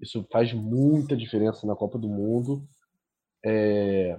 [0.01, 2.67] Isso faz muita diferença na Copa do Mundo.
[3.45, 4.19] É,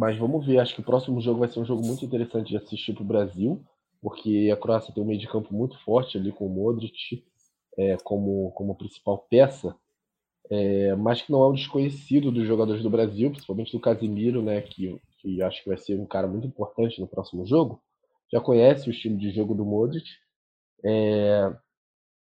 [0.00, 2.56] mas vamos ver, acho que o próximo jogo vai ser um jogo muito interessante de
[2.56, 3.62] assistir para o Brasil,
[4.00, 7.22] porque a Croácia tem um meio de campo muito forte ali com o Modric
[7.76, 9.76] é, como, como principal peça,
[10.50, 14.62] é, mas que não é um desconhecido dos jogadores do Brasil, principalmente do Casimiro, né,
[14.62, 17.78] que, que acho que vai ser um cara muito importante no próximo jogo.
[18.32, 20.08] Já conhece o estilo de jogo do Modric.
[20.82, 21.54] É,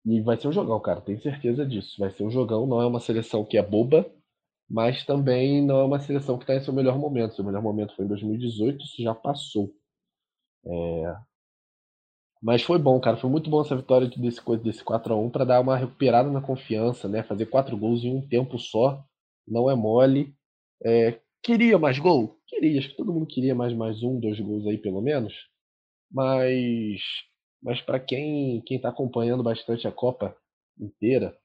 [0.05, 1.95] e vai ser um jogão, cara, tenho certeza disso.
[1.97, 4.05] Vai ser um jogão, não é uma seleção que é boba,
[4.69, 7.35] mas também não é uma seleção que está em seu melhor momento.
[7.35, 9.73] Seu melhor momento foi em 2018, isso já passou.
[10.65, 11.15] É...
[12.41, 13.17] Mas foi bom, cara.
[13.17, 17.23] Foi muito bom essa vitória desse, desse 4x1 para dar uma recuperada na confiança, né?
[17.23, 19.03] Fazer quatro gols em um tempo só
[19.47, 20.35] não é mole.
[20.85, 21.19] É...
[21.43, 22.37] Queria mais gol?
[22.47, 22.79] Queria.
[22.79, 25.33] Acho que todo mundo queria mais, mais um, dois gols aí pelo menos.
[26.11, 27.01] Mas,
[27.61, 30.35] mas para quem quem está acompanhando bastante a Copa
[30.79, 31.35] inteira,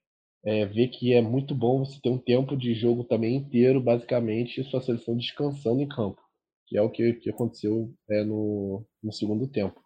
[0.44, 4.62] é, ver que é muito bom você ter um tempo de jogo também inteiro, basicamente,
[4.64, 6.20] sua seleção descansando em campo,
[6.66, 9.82] que é o que, que aconteceu é, no, no segundo tempo.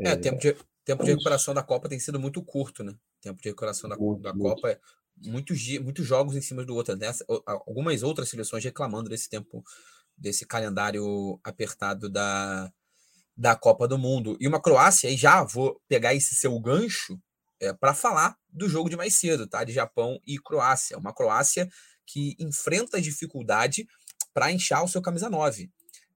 [0.00, 0.54] É, é tempo de,
[0.84, 2.94] tempo de recuperação da Copa tem sido muito curto, né?
[3.20, 4.54] Tempo de recuperação da, muito, da muito.
[4.56, 4.80] Copa é
[5.24, 6.96] muitos, muitos jogos em cima do outro.
[6.96, 7.06] Né?
[7.46, 9.64] Algumas outras seleções reclamando desse tempo,
[10.16, 12.70] desse calendário apertado da,
[13.36, 14.36] da Copa do Mundo.
[14.40, 17.18] E uma Croácia, aí já vou pegar esse seu gancho
[17.60, 19.64] é, para falar do jogo de mais cedo, tá?
[19.64, 20.98] De Japão e Croácia.
[20.98, 21.68] Uma Croácia
[22.06, 23.86] que enfrenta dificuldade
[24.32, 25.70] para inchar o seu camisa 9.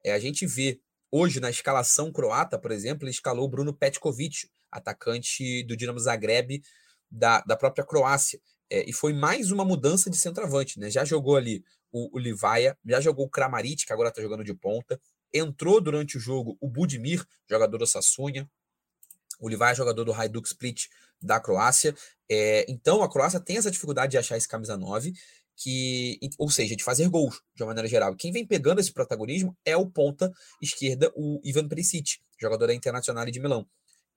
[0.05, 5.65] É, a gente vê hoje na escalação croata, por exemplo, ele escalou Bruno Petkovic, atacante
[5.65, 6.63] do Dinamo Zagreb
[7.11, 8.41] da, da própria Croácia.
[8.71, 10.89] É, e foi mais uma mudança de centroavante, né?
[10.89, 14.55] Já jogou ali o, o Livaia, já jogou o Kramaric, que agora está jogando de
[14.55, 15.01] ponta.
[15.35, 18.49] Entrou durante o jogo o Budimir, jogador do Sassunia.
[19.41, 20.87] O Livaia, jogador do Hajduk Split
[21.21, 21.95] da Croácia.
[22.31, 25.13] É, então a Croácia tem essa dificuldade de achar esse camisa 9,
[25.57, 28.17] que, ou seja, de fazer gols de uma maneira geral.
[28.17, 33.27] Quem vem pegando esse protagonismo é o ponta esquerda, o Ivan Perisic, jogador da Internacional
[33.27, 33.67] de Milão.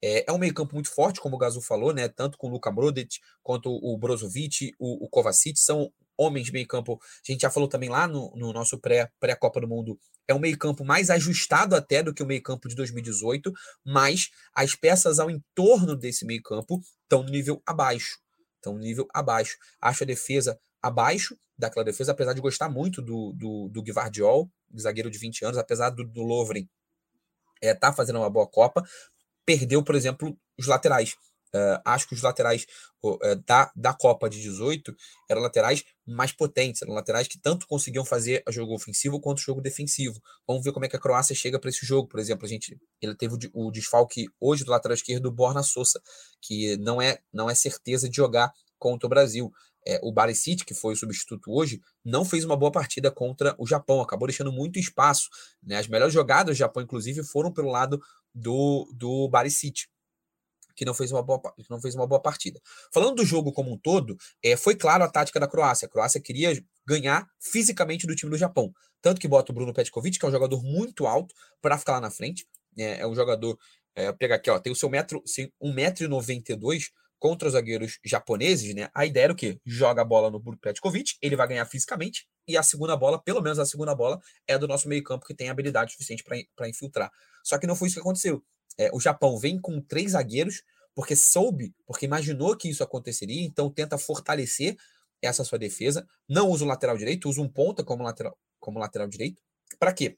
[0.01, 2.07] É, é um meio-campo muito forte, como o Gazu falou, né?
[2.07, 5.91] Tanto com o Luka Modric quanto o Brozovic, o, o Kovacic, são
[6.23, 6.99] homens de meio campo.
[7.01, 10.39] A gente já falou também lá no, no nosso pré-Copa pré do Mundo é um
[10.39, 13.51] meio-campo mais ajustado até do que o meio-campo de 2018,
[13.85, 18.19] mas as peças ao entorno desse meio-campo estão no nível abaixo.
[18.55, 19.57] Estão no nível abaixo.
[19.81, 25.11] Acho a defesa abaixo daquela defesa, apesar de gostar muito do, do, do Guivardiol, zagueiro
[25.11, 26.67] de 20 anos, apesar do, do Lovren
[27.61, 28.83] é, tá fazendo uma boa Copa,
[29.45, 31.15] perdeu, por exemplo, os laterais.
[31.55, 32.65] Uh, acho que os laterais
[33.03, 34.95] uh, da, da Copa de 18
[35.29, 39.41] eram laterais mais potentes, eram laterais que tanto conseguiam fazer o jogo ofensivo quanto o
[39.41, 40.21] jogo defensivo.
[40.47, 42.07] Vamos ver como é que a Croácia chega para esse jogo.
[42.07, 46.01] Por exemplo, a gente ele teve o, desfalque hoje do lateral esquerdo do Borna Sousa,
[46.41, 49.51] que não é, não é certeza de jogar contra o Brasil.
[49.85, 53.67] É, o Barisic, que foi o substituto hoje, não fez uma boa partida contra o
[53.67, 55.29] Japão, acabou deixando muito espaço.
[55.61, 55.77] Né?
[55.77, 58.01] As melhores jogadas do Japão, inclusive, foram pelo lado
[58.33, 59.85] do, do Barisic
[60.75, 62.59] que não fez uma boa, que não fez uma boa partida.
[62.93, 65.85] Falando do jogo como um todo, é, foi claro a tática da Croácia.
[65.85, 66.53] A Croácia queria
[66.85, 68.71] ganhar fisicamente do time do Japão.
[69.01, 72.01] Tanto que bota o Bruno Petkovic, que é um jogador muito alto, para ficar lá
[72.01, 72.47] na frente.
[72.77, 73.57] É, é um jogador.
[73.95, 75.21] É, pega aqui, ó, tem o seu metro,
[75.61, 78.89] 1,92m contra os zagueiros japoneses, né?
[78.93, 79.57] A ideia era o quê?
[79.65, 83.41] Joga a bola no Bruno Petkovic, ele vai ganhar fisicamente, e a segunda bola, pelo
[83.41, 87.09] menos a segunda bola, é do nosso meio-campo que tem habilidade suficiente para infiltrar.
[87.41, 88.43] Só que não foi isso que aconteceu
[88.77, 90.63] é, o Japão vem com três zagueiros,
[90.95, 94.75] porque soube, porque imaginou que isso aconteceria, então tenta fortalecer
[95.21, 96.07] essa sua defesa.
[96.27, 99.41] Não usa o lateral direito, usa um ponta como lateral, como lateral direito.
[99.79, 100.17] Para quê?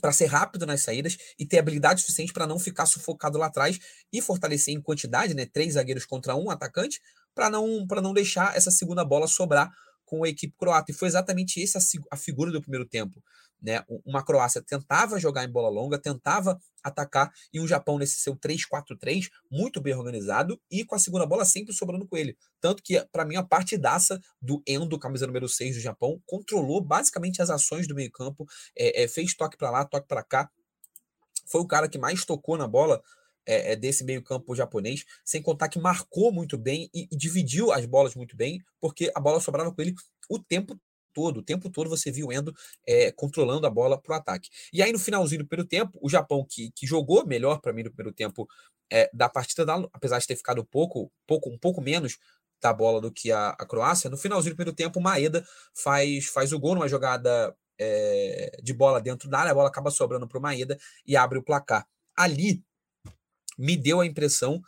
[0.00, 3.78] Para ser rápido nas saídas e ter habilidade suficiente para não ficar sufocado lá atrás
[4.12, 5.46] e fortalecer em quantidade, né?
[5.46, 7.00] Três zagueiros contra um atacante,
[7.34, 9.72] para não, não deixar essa segunda bola sobrar
[10.14, 10.92] com a equipe croata.
[10.92, 11.78] E foi exatamente essa
[12.10, 13.22] a figura do primeiro tempo.
[13.60, 13.82] Né?
[14.04, 19.30] Uma Croácia tentava jogar em bola longa, tentava atacar, e um Japão nesse seu 3-4-3,
[19.50, 22.36] muito bem organizado, e com a segunda bola sempre sobrando com ele.
[22.60, 27.40] Tanto que, para mim, a partidaça do Endo, camisa número 6 do Japão, controlou basicamente
[27.40, 28.46] as ações do meio-campo,
[28.76, 30.50] é, é, fez toque para lá, toque para cá.
[31.46, 33.02] Foi o cara que mais tocou na bola
[33.46, 37.86] é, é desse meio-campo japonês, sem contar que marcou muito bem e, e, dividiu as
[37.86, 39.94] bolas muito bem, porque a bola sobrava com ele
[40.28, 40.78] o tempo
[41.14, 42.52] todo, o tempo todo você viu o Endo
[42.86, 44.50] é, controlando a bola para o ataque.
[44.72, 47.84] E aí, no finalzinho do primeiro tempo, o Japão, que, que jogou melhor para mim
[47.84, 48.48] no primeiro tempo
[48.92, 52.18] é, da partida, da, apesar de ter ficado pouco, pouco, um pouco menos
[52.60, 56.26] da bola do que a, a Croácia, no finalzinho do primeiro tempo, o Maeda faz,
[56.26, 60.26] faz o gol numa jogada é, de bola dentro da área, a bola acaba sobrando
[60.26, 61.86] para o Maeda e abre o placar.
[62.16, 62.62] Ali
[63.58, 64.60] me deu a impressão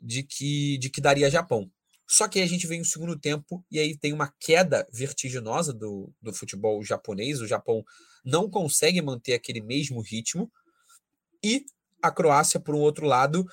[0.00, 1.70] de que, de que daria Japão.
[2.08, 5.72] Só que aí a gente vem no segundo tempo e aí tem uma queda vertiginosa
[5.72, 7.40] do, do futebol japonês.
[7.40, 7.84] O Japão
[8.24, 10.50] não consegue manter aquele mesmo ritmo.
[11.42, 11.64] E
[12.02, 13.44] a Croácia, por um outro lado,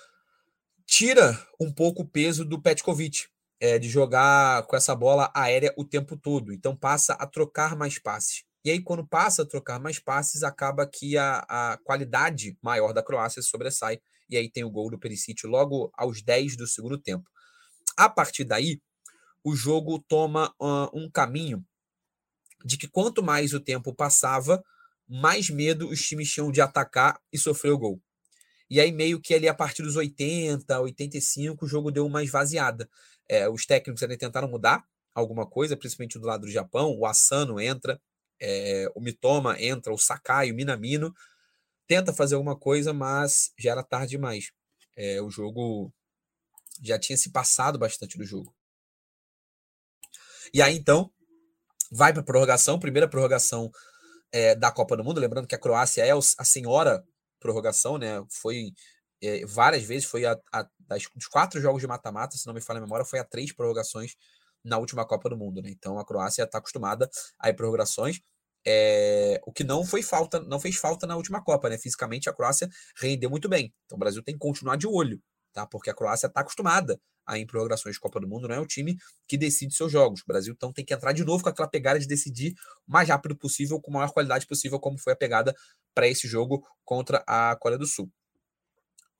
[0.85, 3.27] tira um pouco o peso do Petkovic,
[3.59, 6.53] é, de jogar com essa bola aérea o tempo todo.
[6.53, 8.43] Então passa a trocar mais passes.
[8.65, 13.03] E aí, quando passa a trocar mais passes, acaba que a, a qualidade maior da
[13.03, 13.99] Croácia sobressai.
[14.33, 17.29] E aí tem o gol do Perisic logo aos 10 do segundo tempo.
[17.95, 18.81] A partir daí,
[19.43, 21.63] o jogo toma uh, um caminho
[22.65, 24.63] de que quanto mais o tempo passava,
[25.07, 28.01] mais medo os times tinham de atacar e sofrer o gol.
[28.69, 32.89] E aí, meio que ali a partir dos 80, 85, o jogo deu uma esvaziada.
[33.29, 36.97] É, os técnicos ali tentaram mudar alguma coisa, principalmente do lado do Japão.
[36.97, 38.01] O Asano entra,
[38.41, 41.13] é, o Mitoma entra, o Sakai, o Minamino.
[41.87, 44.51] Tenta fazer alguma coisa, mas já era tarde demais.
[44.95, 45.93] É, o jogo
[46.81, 48.53] já tinha se passado bastante do jogo.
[50.53, 51.11] E aí, então,
[51.91, 53.71] vai para a prorrogação, primeira prorrogação
[54.31, 55.19] é, da Copa do Mundo.
[55.19, 57.03] Lembrando que a Croácia é a senhora
[57.39, 58.23] prorrogação, né?
[58.29, 58.71] Foi
[59.21, 62.61] é, várias vezes, foi a, a das, dos quatro jogos de mata-mata, se não me
[62.61, 64.15] falha a memória, foi a três prorrogações
[64.63, 65.69] na última Copa do Mundo, né?
[65.69, 67.09] Então a Croácia está acostumada
[67.39, 68.21] a ir prorrogações.
[68.65, 71.77] É, o que não foi falta, não fez falta na última Copa, né?
[71.77, 73.73] Fisicamente a Croácia rendeu muito bem.
[73.85, 75.21] Então o Brasil tem que continuar de olho
[75.53, 75.65] tá?
[75.65, 78.65] Porque a Croácia está acostumada a em prorrogações de Copa do Mundo, não é o
[78.65, 80.21] time que decide seus jogos.
[80.21, 82.53] O Brasil então tem que entrar de novo com aquela pegada de decidir
[82.85, 85.55] o mais rápido possível, com a maior qualidade possível, como foi a pegada
[85.93, 88.11] para esse jogo contra a Coreia do Sul.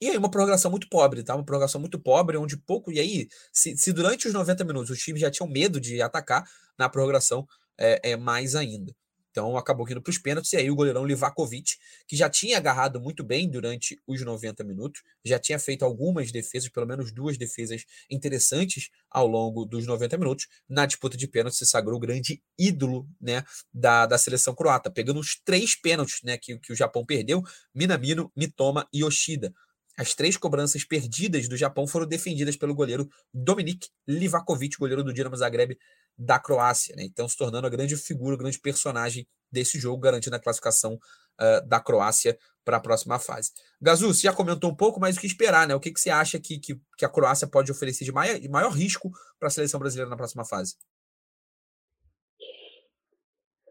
[0.01, 1.33] E aí, uma prorrogação muito pobre, tá?
[1.33, 2.91] Uma prorrogação muito pobre, onde pouco.
[2.91, 6.43] E aí, se, se durante os 90 minutos os times já tinham medo de atacar,
[6.77, 8.93] na prorrogação é, é mais ainda.
[9.33, 11.71] Então acabou indo para os pênaltis, e aí o goleirão Livakovic,
[12.07, 16.69] que já tinha agarrado muito bem durante os 90 minutos, já tinha feito algumas defesas,
[16.69, 21.65] pelo menos duas defesas interessantes ao longo dos 90 minutos, na disputa de pênaltis se
[21.65, 26.59] sagrou o grande ídolo né, da, da seleção croata, pegando os três pênaltis né, que,
[26.59, 27.41] que o Japão perdeu,
[27.73, 29.51] Minamino, Mitoma e Yoshida.
[29.97, 35.35] As três cobranças perdidas do Japão foram defendidas pelo goleiro Dominik Livakovic, goleiro do Dinamo
[35.35, 35.77] Zagreb
[36.17, 37.03] da Croácia, né?
[37.03, 41.67] Então se tornando a grande figura, a grande personagem desse jogo, garantindo a classificação uh,
[41.67, 43.51] da Croácia para a próxima fase.
[43.81, 45.75] Gazu, você já comentou um pouco, mas o que esperar, né?
[45.75, 48.49] O que, que você acha que, que, que a Croácia pode oferecer de maior, de
[48.49, 50.75] maior risco para a seleção brasileira na próxima fase?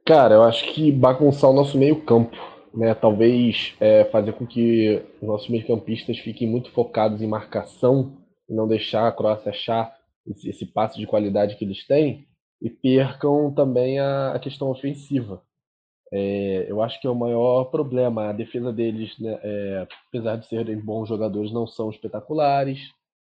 [0.05, 2.37] Cara, eu acho que bagunçar o nosso meio-campo,
[2.75, 2.95] né?
[2.95, 8.19] Talvez é, fazer com que os nossos meio-campistas fiquem muito focados em marcação
[8.49, 12.27] não deixar a Croácia achar esse, esse passo de qualidade que eles têm
[12.63, 15.43] e percam também a, a questão ofensiva.
[16.13, 18.29] É, eu acho que é o maior problema.
[18.29, 22.79] A defesa deles, né, é, apesar de serem bons jogadores, não são espetaculares.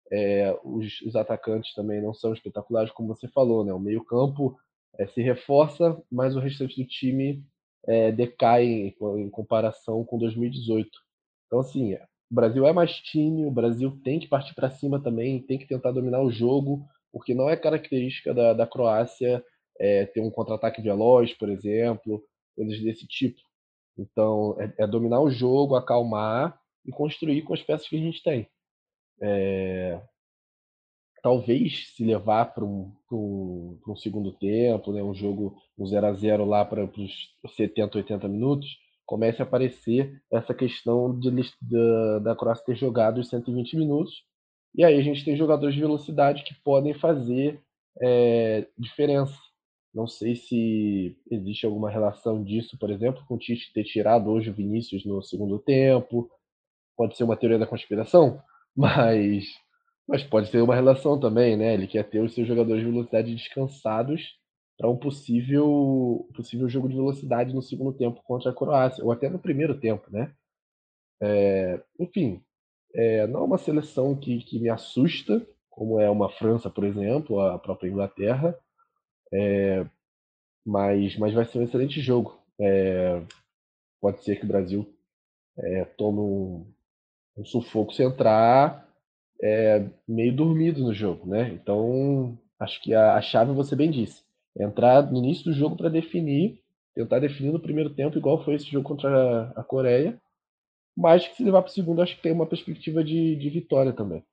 [0.09, 3.65] É, os, os, atacantes também não são espetaculares, como você falou.
[3.65, 3.73] Né?
[3.73, 4.57] O meio-campo
[4.97, 7.43] é, se reforça, mas o restante do time
[7.85, 10.89] é, decai em, em, comparação com 2018.
[11.47, 11.95] Então, assim,
[12.31, 15.67] o Brasil é mais time, o Brasil tem que partir para cima também, tem que
[15.67, 16.85] tentar dominar o jogo,
[17.17, 19.43] porque não é característica da, da Croácia
[19.79, 22.23] é, ter um contra-ataque veloz, por exemplo,
[22.55, 23.41] coisas desse tipo.
[23.97, 28.21] Então, é, é, dominar o jogo, acalmar e construir com as peças que a gente
[28.21, 28.47] tem.
[29.19, 29.99] É,
[31.23, 36.13] talvez se levar para um, um, um, segundo tempo, né, um jogo um 0 a
[36.13, 42.35] 0 lá para os 70, 80 minutos, comece a aparecer essa questão de, da, da
[42.35, 44.23] Croácia ter jogado os 120 minutos.
[44.77, 47.59] E aí a gente tem jogadores de velocidade que podem fazer
[47.99, 49.35] é, diferença.
[49.93, 54.51] Não sei se existe alguma relação disso, por exemplo, com o Tite ter tirado hoje
[54.51, 56.29] o Vinícius no segundo tempo.
[56.95, 58.39] Pode ser uma teoria da conspiração,
[58.77, 59.45] mas
[60.07, 61.73] mas pode ter uma relação também, né?
[61.73, 64.37] Ele quer ter os seus jogadores de velocidade descansados
[64.77, 69.27] para um possível, possível jogo de velocidade no segundo tempo contra a Croácia, ou até
[69.29, 70.33] no primeiro tempo, né?
[71.21, 72.41] É, enfim,
[72.97, 77.39] é, não é uma seleção que, que me assusta, como é uma França, por exemplo,
[77.39, 78.57] a própria Inglaterra,
[79.31, 79.85] é,
[80.65, 82.39] mas, mas vai ser um excelente jogo.
[82.59, 83.21] É,
[84.01, 84.87] pode ser que o Brasil
[85.57, 86.67] é, tome um,
[87.37, 88.87] um sufoco se entrar
[89.41, 91.49] é, meio dormido no jogo, né?
[91.53, 94.23] Então, acho que a, a chave você bem disse.
[94.57, 96.61] É entrar no início do jogo para definir,
[96.95, 99.09] tentar definir no primeiro tempo, igual foi esse jogo contra
[99.55, 100.19] a, a Coreia.
[100.97, 103.93] Mas que se levar para o segundo, acho que tem uma perspectiva de, de vitória
[103.93, 104.25] também.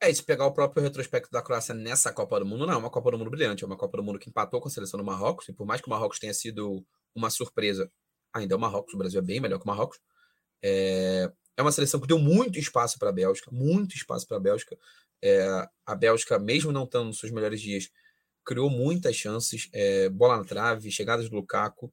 [0.00, 2.76] É, e se pegar o próprio retrospecto da Croácia nessa Copa do Mundo, não é
[2.78, 4.98] uma Copa do Mundo brilhante, é uma Copa do Mundo que empatou com a seleção
[4.98, 6.82] do Marrocos, e por mais que o Marrocos tenha sido
[7.14, 7.90] uma surpresa,
[8.32, 10.00] ainda é o Marrocos, o Brasil é bem melhor que o Marrocos.
[10.62, 14.40] É, é uma seleção que deu muito espaço para a Bélgica, muito espaço para a
[14.40, 14.76] Bélgica.
[15.22, 17.90] É, a Bélgica, mesmo não estando nos seus melhores dias,
[18.44, 21.92] criou muitas chances, é, bola na trave, chegadas do Lukaku,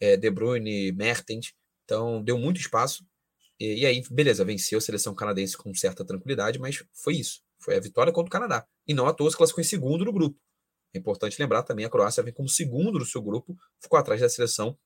[0.00, 1.52] é, De Bruyne, Mertens,
[1.90, 3.04] então deu muito espaço.
[3.58, 7.42] E, e, aí, beleza, venceu a seleção canadense com certa tranquilidade, mas foi isso.
[7.58, 8.64] Foi a vitória contra o Canadá.
[8.86, 10.38] E não à toa se classificou em segundo no grupo.
[10.94, 14.28] É importante lembrar também, a Croácia vem como segundo no seu grupo, ficou atrás da
[14.28, 14.78] seleção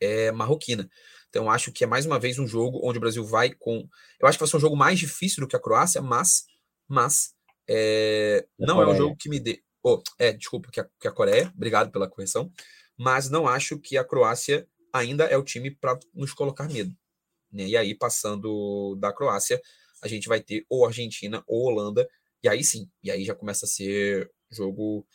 [0.00, 0.88] é, marroquina.
[1.28, 3.88] Então, acho que é mais uma vez um jogo onde o Brasil vai com.
[4.20, 6.44] Eu acho que vai ser um jogo mais difícil do que a Croácia, mas,
[6.86, 7.34] mas
[7.68, 9.62] é, não é um jogo que me dê.
[9.82, 12.52] Oh, é, desculpa, que a, que a Coreia, obrigado pela correção,
[12.96, 16.94] mas não acho que a Croácia ainda é o time para nos colocar medo.
[17.50, 17.66] Né?
[17.68, 19.60] E aí, passando da Croácia,
[20.02, 22.08] a gente vai ter ou Argentina ou Holanda,
[22.42, 25.06] e aí sim, e aí já começa a ser jogo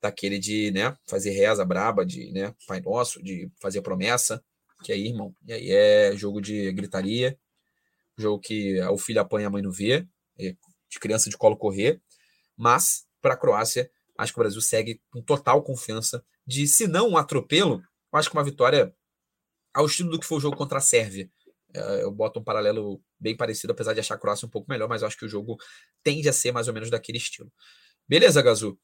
[0.00, 4.44] daquele de né, fazer reza braba, de né, Pai Nosso, de fazer promessa.
[4.82, 7.38] Que aí, irmão, e aí é jogo de gritaria,
[8.16, 10.06] jogo que o filho apanha, a mãe não vê,
[10.38, 10.54] é
[10.90, 12.00] de criança de colo correr.
[12.56, 17.10] Mas, para a Croácia, acho que o Brasil segue com total confiança de, se não
[17.10, 17.82] um atropelo,
[18.16, 18.94] acho que uma vitória
[19.74, 21.28] ao estilo do que foi o jogo contra a Sérvia.
[21.74, 24.88] É, eu boto um paralelo bem parecido, apesar de achar a Croácia um pouco melhor,
[24.88, 25.56] mas eu acho que o jogo
[26.02, 27.50] tende a ser mais ou menos daquele estilo.
[28.08, 28.78] Beleza, Gazu?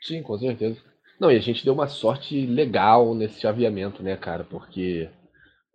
[0.00, 0.80] Sim, com certeza.
[1.20, 4.42] Não, e a gente deu uma sorte legal nesse chaveamento, né, cara?
[4.42, 5.10] Porque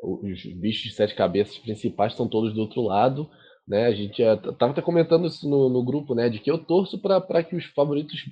[0.01, 3.30] os bichos de sete cabeças principais estão todos do outro lado,
[3.68, 3.86] né?
[3.86, 6.30] A gente estava até comentando isso no, no, grupo, né?
[6.30, 8.26] De que eu torço para que os favoritos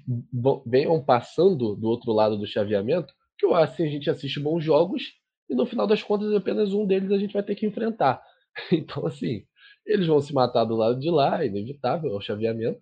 [0.66, 5.14] venham passando do outro lado do chaveamento, que eu assim a gente assiste bons jogos
[5.50, 8.22] e no final das contas apenas um deles a gente vai ter que enfrentar.
[8.72, 9.48] Então, assim,
[9.84, 12.80] eles vão se matar do lado de lá, é inevitável, é o chaveamento.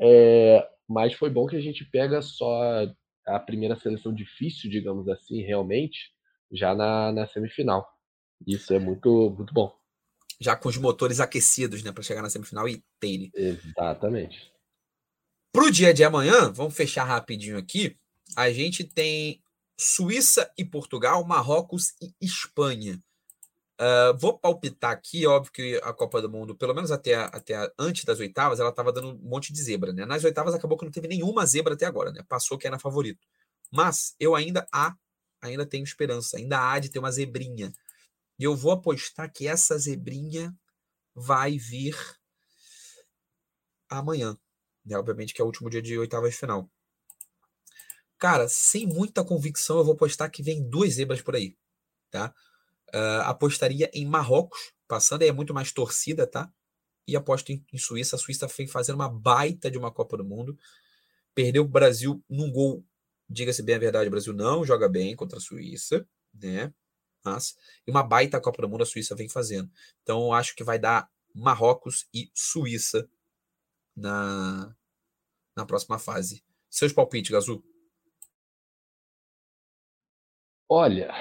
[0.00, 2.86] É, mas foi bom que a gente pega só
[3.26, 6.10] a primeira seleção difícil, digamos assim, realmente,
[6.50, 7.86] já na, na semifinal.
[8.46, 9.72] Isso é muito, muito bom.
[10.40, 13.30] Já com os motores aquecidos, né, para chegar na semifinal e ter.
[13.34, 14.50] Exatamente.
[15.52, 17.96] Para o dia de amanhã, vamos fechar rapidinho aqui.
[18.36, 19.41] A gente tem
[19.82, 23.02] Suíça e Portugal, Marrocos e Espanha.
[23.80, 28.04] Uh, vou palpitar aqui, óbvio que a Copa do Mundo, pelo menos até, até antes
[28.04, 30.06] das oitavas, ela estava dando um monte de zebra, né?
[30.06, 32.22] Nas oitavas acabou que não teve nenhuma zebra até agora, né?
[32.28, 33.26] Passou que era favorito.
[33.72, 34.94] Mas eu ainda há,
[35.40, 37.72] ainda tenho esperança, ainda há de ter uma zebrinha.
[38.38, 40.54] E eu vou apostar que essa zebrinha
[41.12, 41.96] vai vir
[43.88, 44.38] amanhã.
[44.84, 44.96] Né?
[44.96, 46.70] Obviamente que é o último dia de oitavas final.
[48.22, 51.56] Cara, sem muita convicção, eu vou apostar que vem duas zebras por aí.
[52.08, 52.32] Tá?
[52.94, 56.48] Uh, apostaria em Marrocos, passando, aí é muito mais torcida, tá?
[57.04, 58.14] e aposto em, em Suíça.
[58.14, 60.56] A Suíça foi fazendo uma baita de uma Copa do Mundo.
[61.34, 62.84] Perdeu o Brasil num gol.
[63.28, 66.72] Diga-se bem a verdade, o Brasil não joga bem contra a Suíça, né?
[67.24, 69.68] Mas, e uma baita Copa do Mundo a Suíça vem fazendo.
[70.00, 73.10] Então, acho que vai dar Marrocos e Suíça
[73.96, 74.72] na,
[75.56, 76.44] na próxima fase.
[76.70, 77.64] Seus palpites, Gazu?
[80.74, 81.12] Olha,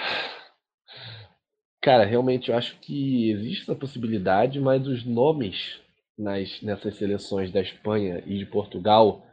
[1.82, 5.82] cara, realmente eu acho que existe essa possibilidade, mas os nomes
[6.18, 9.26] nas, nessas seleções da Espanha e de Portugal,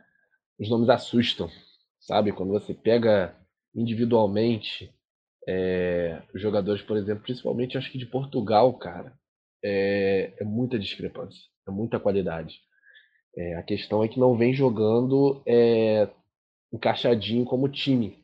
[0.59, 1.49] os nomes assustam,
[2.01, 2.33] sabe?
[2.33, 3.33] Quando você pega
[3.73, 4.93] individualmente
[5.47, 9.13] é, os jogadores, por exemplo, principalmente acho que de Portugal, cara,
[9.65, 12.59] é, é muita discrepância, é muita qualidade.
[13.37, 15.45] É, a questão é que não vem jogando
[16.73, 18.19] encaixadinho como time,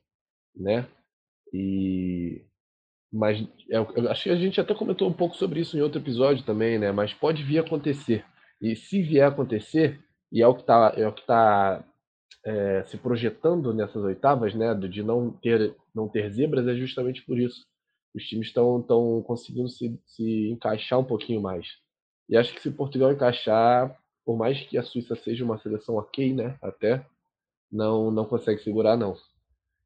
[0.56, 0.88] né?
[1.54, 2.42] E
[3.12, 3.40] mas
[3.70, 6.44] é, eu acho que a gente até comentou um pouco sobre isso em outro episódio
[6.44, 6.90] também, né?
[6.90, 8.24] Mas pode vir a acontecer.
[8.60, 10.00] E se vier a acontecer,
[10.32, 11.84] e é o que está é o que tá,
[12.44, 14.74] é, se projetando nessas oitavas, né?
[14.74, 17.64] De não ter não ter zebras, é justamente por isso.
[18.14, 21.68] Os times estão tão conseguindo se, se encaixar um pouquinho mais.
[22.28, 26.34] E acho que se Portugal encaixar, por mais que a Suíça seja uma seleção ok,
[26.34, 26.58] né?
[26.62, 27.04] Até,
[27.70, 29.16] não, não consegue segurar, não.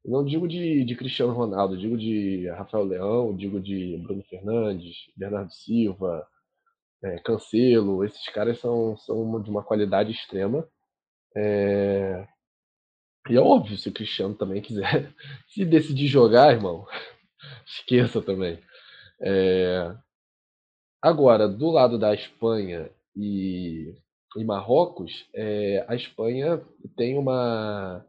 [0.05, 5.51] Não digo de, de Cristiano Ronaldo, digo de Rafael Leão, digo de Bruno Fernandes, Bernardo
[5.51, 6.25] Silva,
[7.03, 8.03] é, Cancelo.
[8.03, 10.67] Esses caras são, são de uma qualidade extrema.
[11.35, 12.27] É...
[13.29, 15.13] E é óbvio, se o Cristiano também quiser,
[15.49, 16.85] se decidir jogar, irmão,
[17.67, 18.59] esqueça também.
[19.21, 19.95] É...
[21.01, 23.95] Agora, do lado da Espanha e
[24.37, 26.61] em Marrocos, é, a Espanha
[26.95, 28.05] tem uma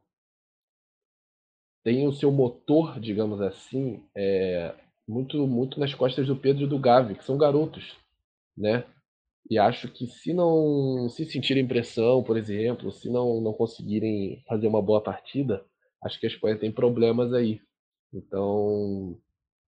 [1.83, 4.75] tem o seu motor, digamos assim, é,
[5.09, 7.97] muito muito nas costas do Pedro e do Gavi, que são garotos,
[8.57, 8.85] né?
[9.51, 14.67] E acho que se não se sentirem pressão, por exemplo, se não não conseguirem fazer
[14.69, 15.65] uma boa partida,
[16.03, 17.61] acho que a Espanha tem problemas aí.
[18.13, 19.17] Então,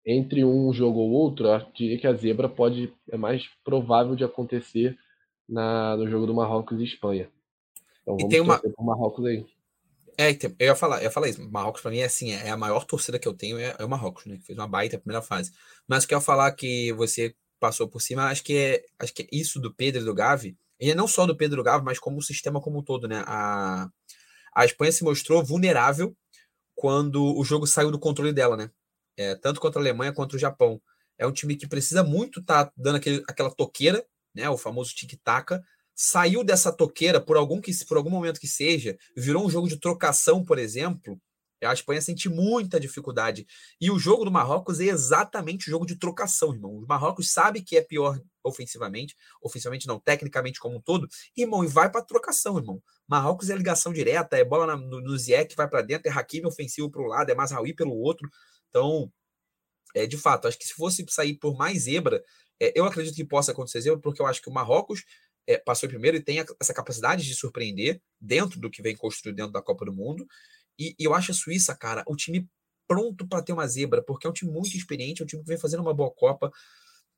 [0.04, 4.24] entre um jogo ou outro, eu diria que a zebra pode é mais provável de
[4.24, 4.96] acontecer
[5.48, 7.28] na, no jogo do Marrocos e Espanha.
[8.02, 8.60] Então vamos e tem uma...
[8.78, 9.44] Marrocos aí.
[10.18, 11.42] É, eu ia falar, eu ia falar isso.
[11.50, 13.88] Marrocos, para mim, é assim, é a maior torcida que eu tenho é, é o
[13.88, 14.36] Marrocos, né?
[14.36, 15.52] Que fez uma baita primeira fase.
[15.86, 19.12] Mas o que eu ia falar que você passou por cima, acho que é, acho
[19.14, 21.64] que é isso do Pedro e do Gavi, e não só do Pedro e do
[21.64, 23.24] Gavi, mas como o sistema como um todo, né?
[23.26, 23.88] A,
[24.54, 26.16] a Espanha se mostrou vulnerável
[26.74, 28.70] quando o jogo saiu do controle dela, né?
[29.16, 30.80] É, tanto contra a Alemanha quanto o Japão.
[31.18, 34.04] É um time que precisa muito estar tá dando aquele, aquela toqueira
[34.36, 35.58] né, o famoso tic-tac,
[35.96, 39.80] saiu dessa toqueira por algum que por algum momento que seja, virou um jogo de
[39.80, 41.18] trocação, por exemplo,
[41.64, 43.46] a Espanha sente muita dificuldade.
[43.80, 46.72] E o jogo do Marrocos é exatamente o jogo de trocação, irmão.
[46.72, 51.66] O Marrocos sabe que é pior ofensivamente, ofensivamente não, tecnicamente como um todo, irmão, e
[51.66, 52.80] vai para trocação, irmão.
[53.08, 56.46] Marrocos é ligação direta, é bola na, no, no Ziek, vai para dentro, é Hakimi
[56.46, 58.28] ofensivo para um lado, é Mazraoui pelo outro.
[58.68, 59.10] Então,
[59.94, 62.22] é de fato, acho que se fosse sair por mais zebra,
[62.60, 65.04] é, eu acredito que possa acontecer, porque eu acho que o Marrocos
[65.46, 69.52] é, passou primeiro e tem essa capacidade de surpreender dentro do que vem construído dentro
[69.52, 70.26] da Copa do Mundo.
[70.78, 72.48] E, e eu acho a Suíça, cara, o time
[72.86, 75.48] pronto para ter uma zebra, porque é um time muito experiente, é um time que
[75.48, 76.50] vem fazendo uma boa Copa.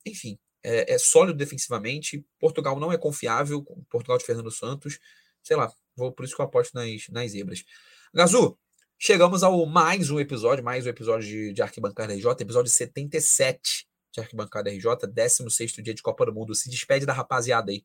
[0.07, 2.25] Enfim, é, é sólido defensivamente.
[2.39, 4.99] Portugal não é confiável, Portugal de Fernando Santos.
[5.43, 7.65] Sei lá, vou por isso que eu aposto nas, nas zebras.
[8.15, 8.59] Gazu,
[8.99, 14.21] chegamos ao mais um episódio, mais um episódio de, de Arquibancada RJ, episódio 77 de
[14.21, 16.55] Arquibancada RJ, 16 dia de Copa do Mundo.
[16.55, 17.85] Se despede da rapaziada aí.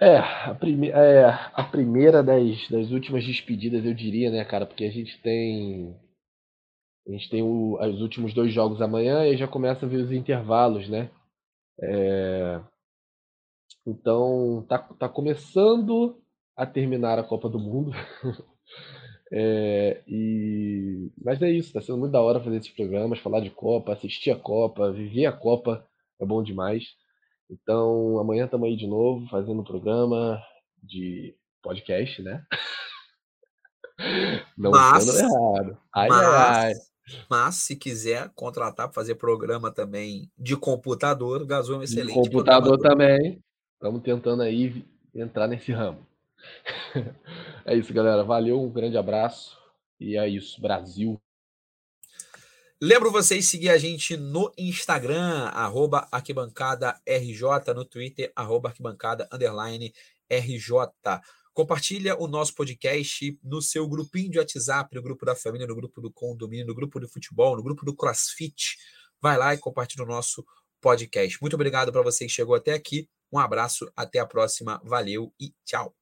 [0.00, 4.66] É, a, prime é, a primeira das, das últimas despedidas, eu diria, né, cara?
[4.66, 5.94] Porque a gente tem.
[7.06, 10.12] A gente tem o, os últimos dois jogos amanhã e já começa a ver os
[10.12, 11.10] intervalos, né?
[11.82, 12.60] É,
[13.86, 16.20] então, tá, tá começando
[16.56, 17.92] a terminar a Copa do Mundo.
[19.32, 21.10] É, e...
[21.24, 24.30] Mas é isso, tá sendo muito da hora fazer esses programas, falar de Copa, assistir
[24.30, 25.84] a Copa, viver a Copa,
[26.20, 26.84] é bom demais.
[27.50, 30.42] Então, amanhã estamos aí de novo, fazendo um programa
[30.82, 32.44] de podcast, né?
[34.56, 35.78] Não mas, errado.
[35.94, 36.72] Ai, mas, ai.
[37.28, 42.14] Mas, se quiser contratar para fazer programa também de computador, o Gazou é um excelente.
[42.14, 43.40] De computador também.
[43.74, 44.84] Estamos tentando aí
[45.14, 46.04] entrar nesse ramo.
[47.64, 48.24] é isso, galera.
[48.24, 49.56] Valeu, um grande abraço.
[50.00, 51.20] E é isso, Brasil.
[52.82, 59.92] Lembro vocês seguir a gente no Instagram, arroba arquibancada RJ, no Twitter, arroba arquibancada underline
[60.28, 61.20] RJ.
[61.52, 66.00] Compartilha o nosso podcast no seu grupinho de WhatsApp, no grupo da família, no grupo
[66.00, 68.76] do condomínio, no grupo do futebol, no grupo do CrossFit.
[69.22, 70.44] Vai lá e compartilha o nosso
[70.80, 71.38] podcast.
[71.40, 73.08] Muito obrigado para você que chegou até aqui.
[73.32, 74.82] Um abraço, até a próxima.
[74.84, 75.94] Valeu e tchau.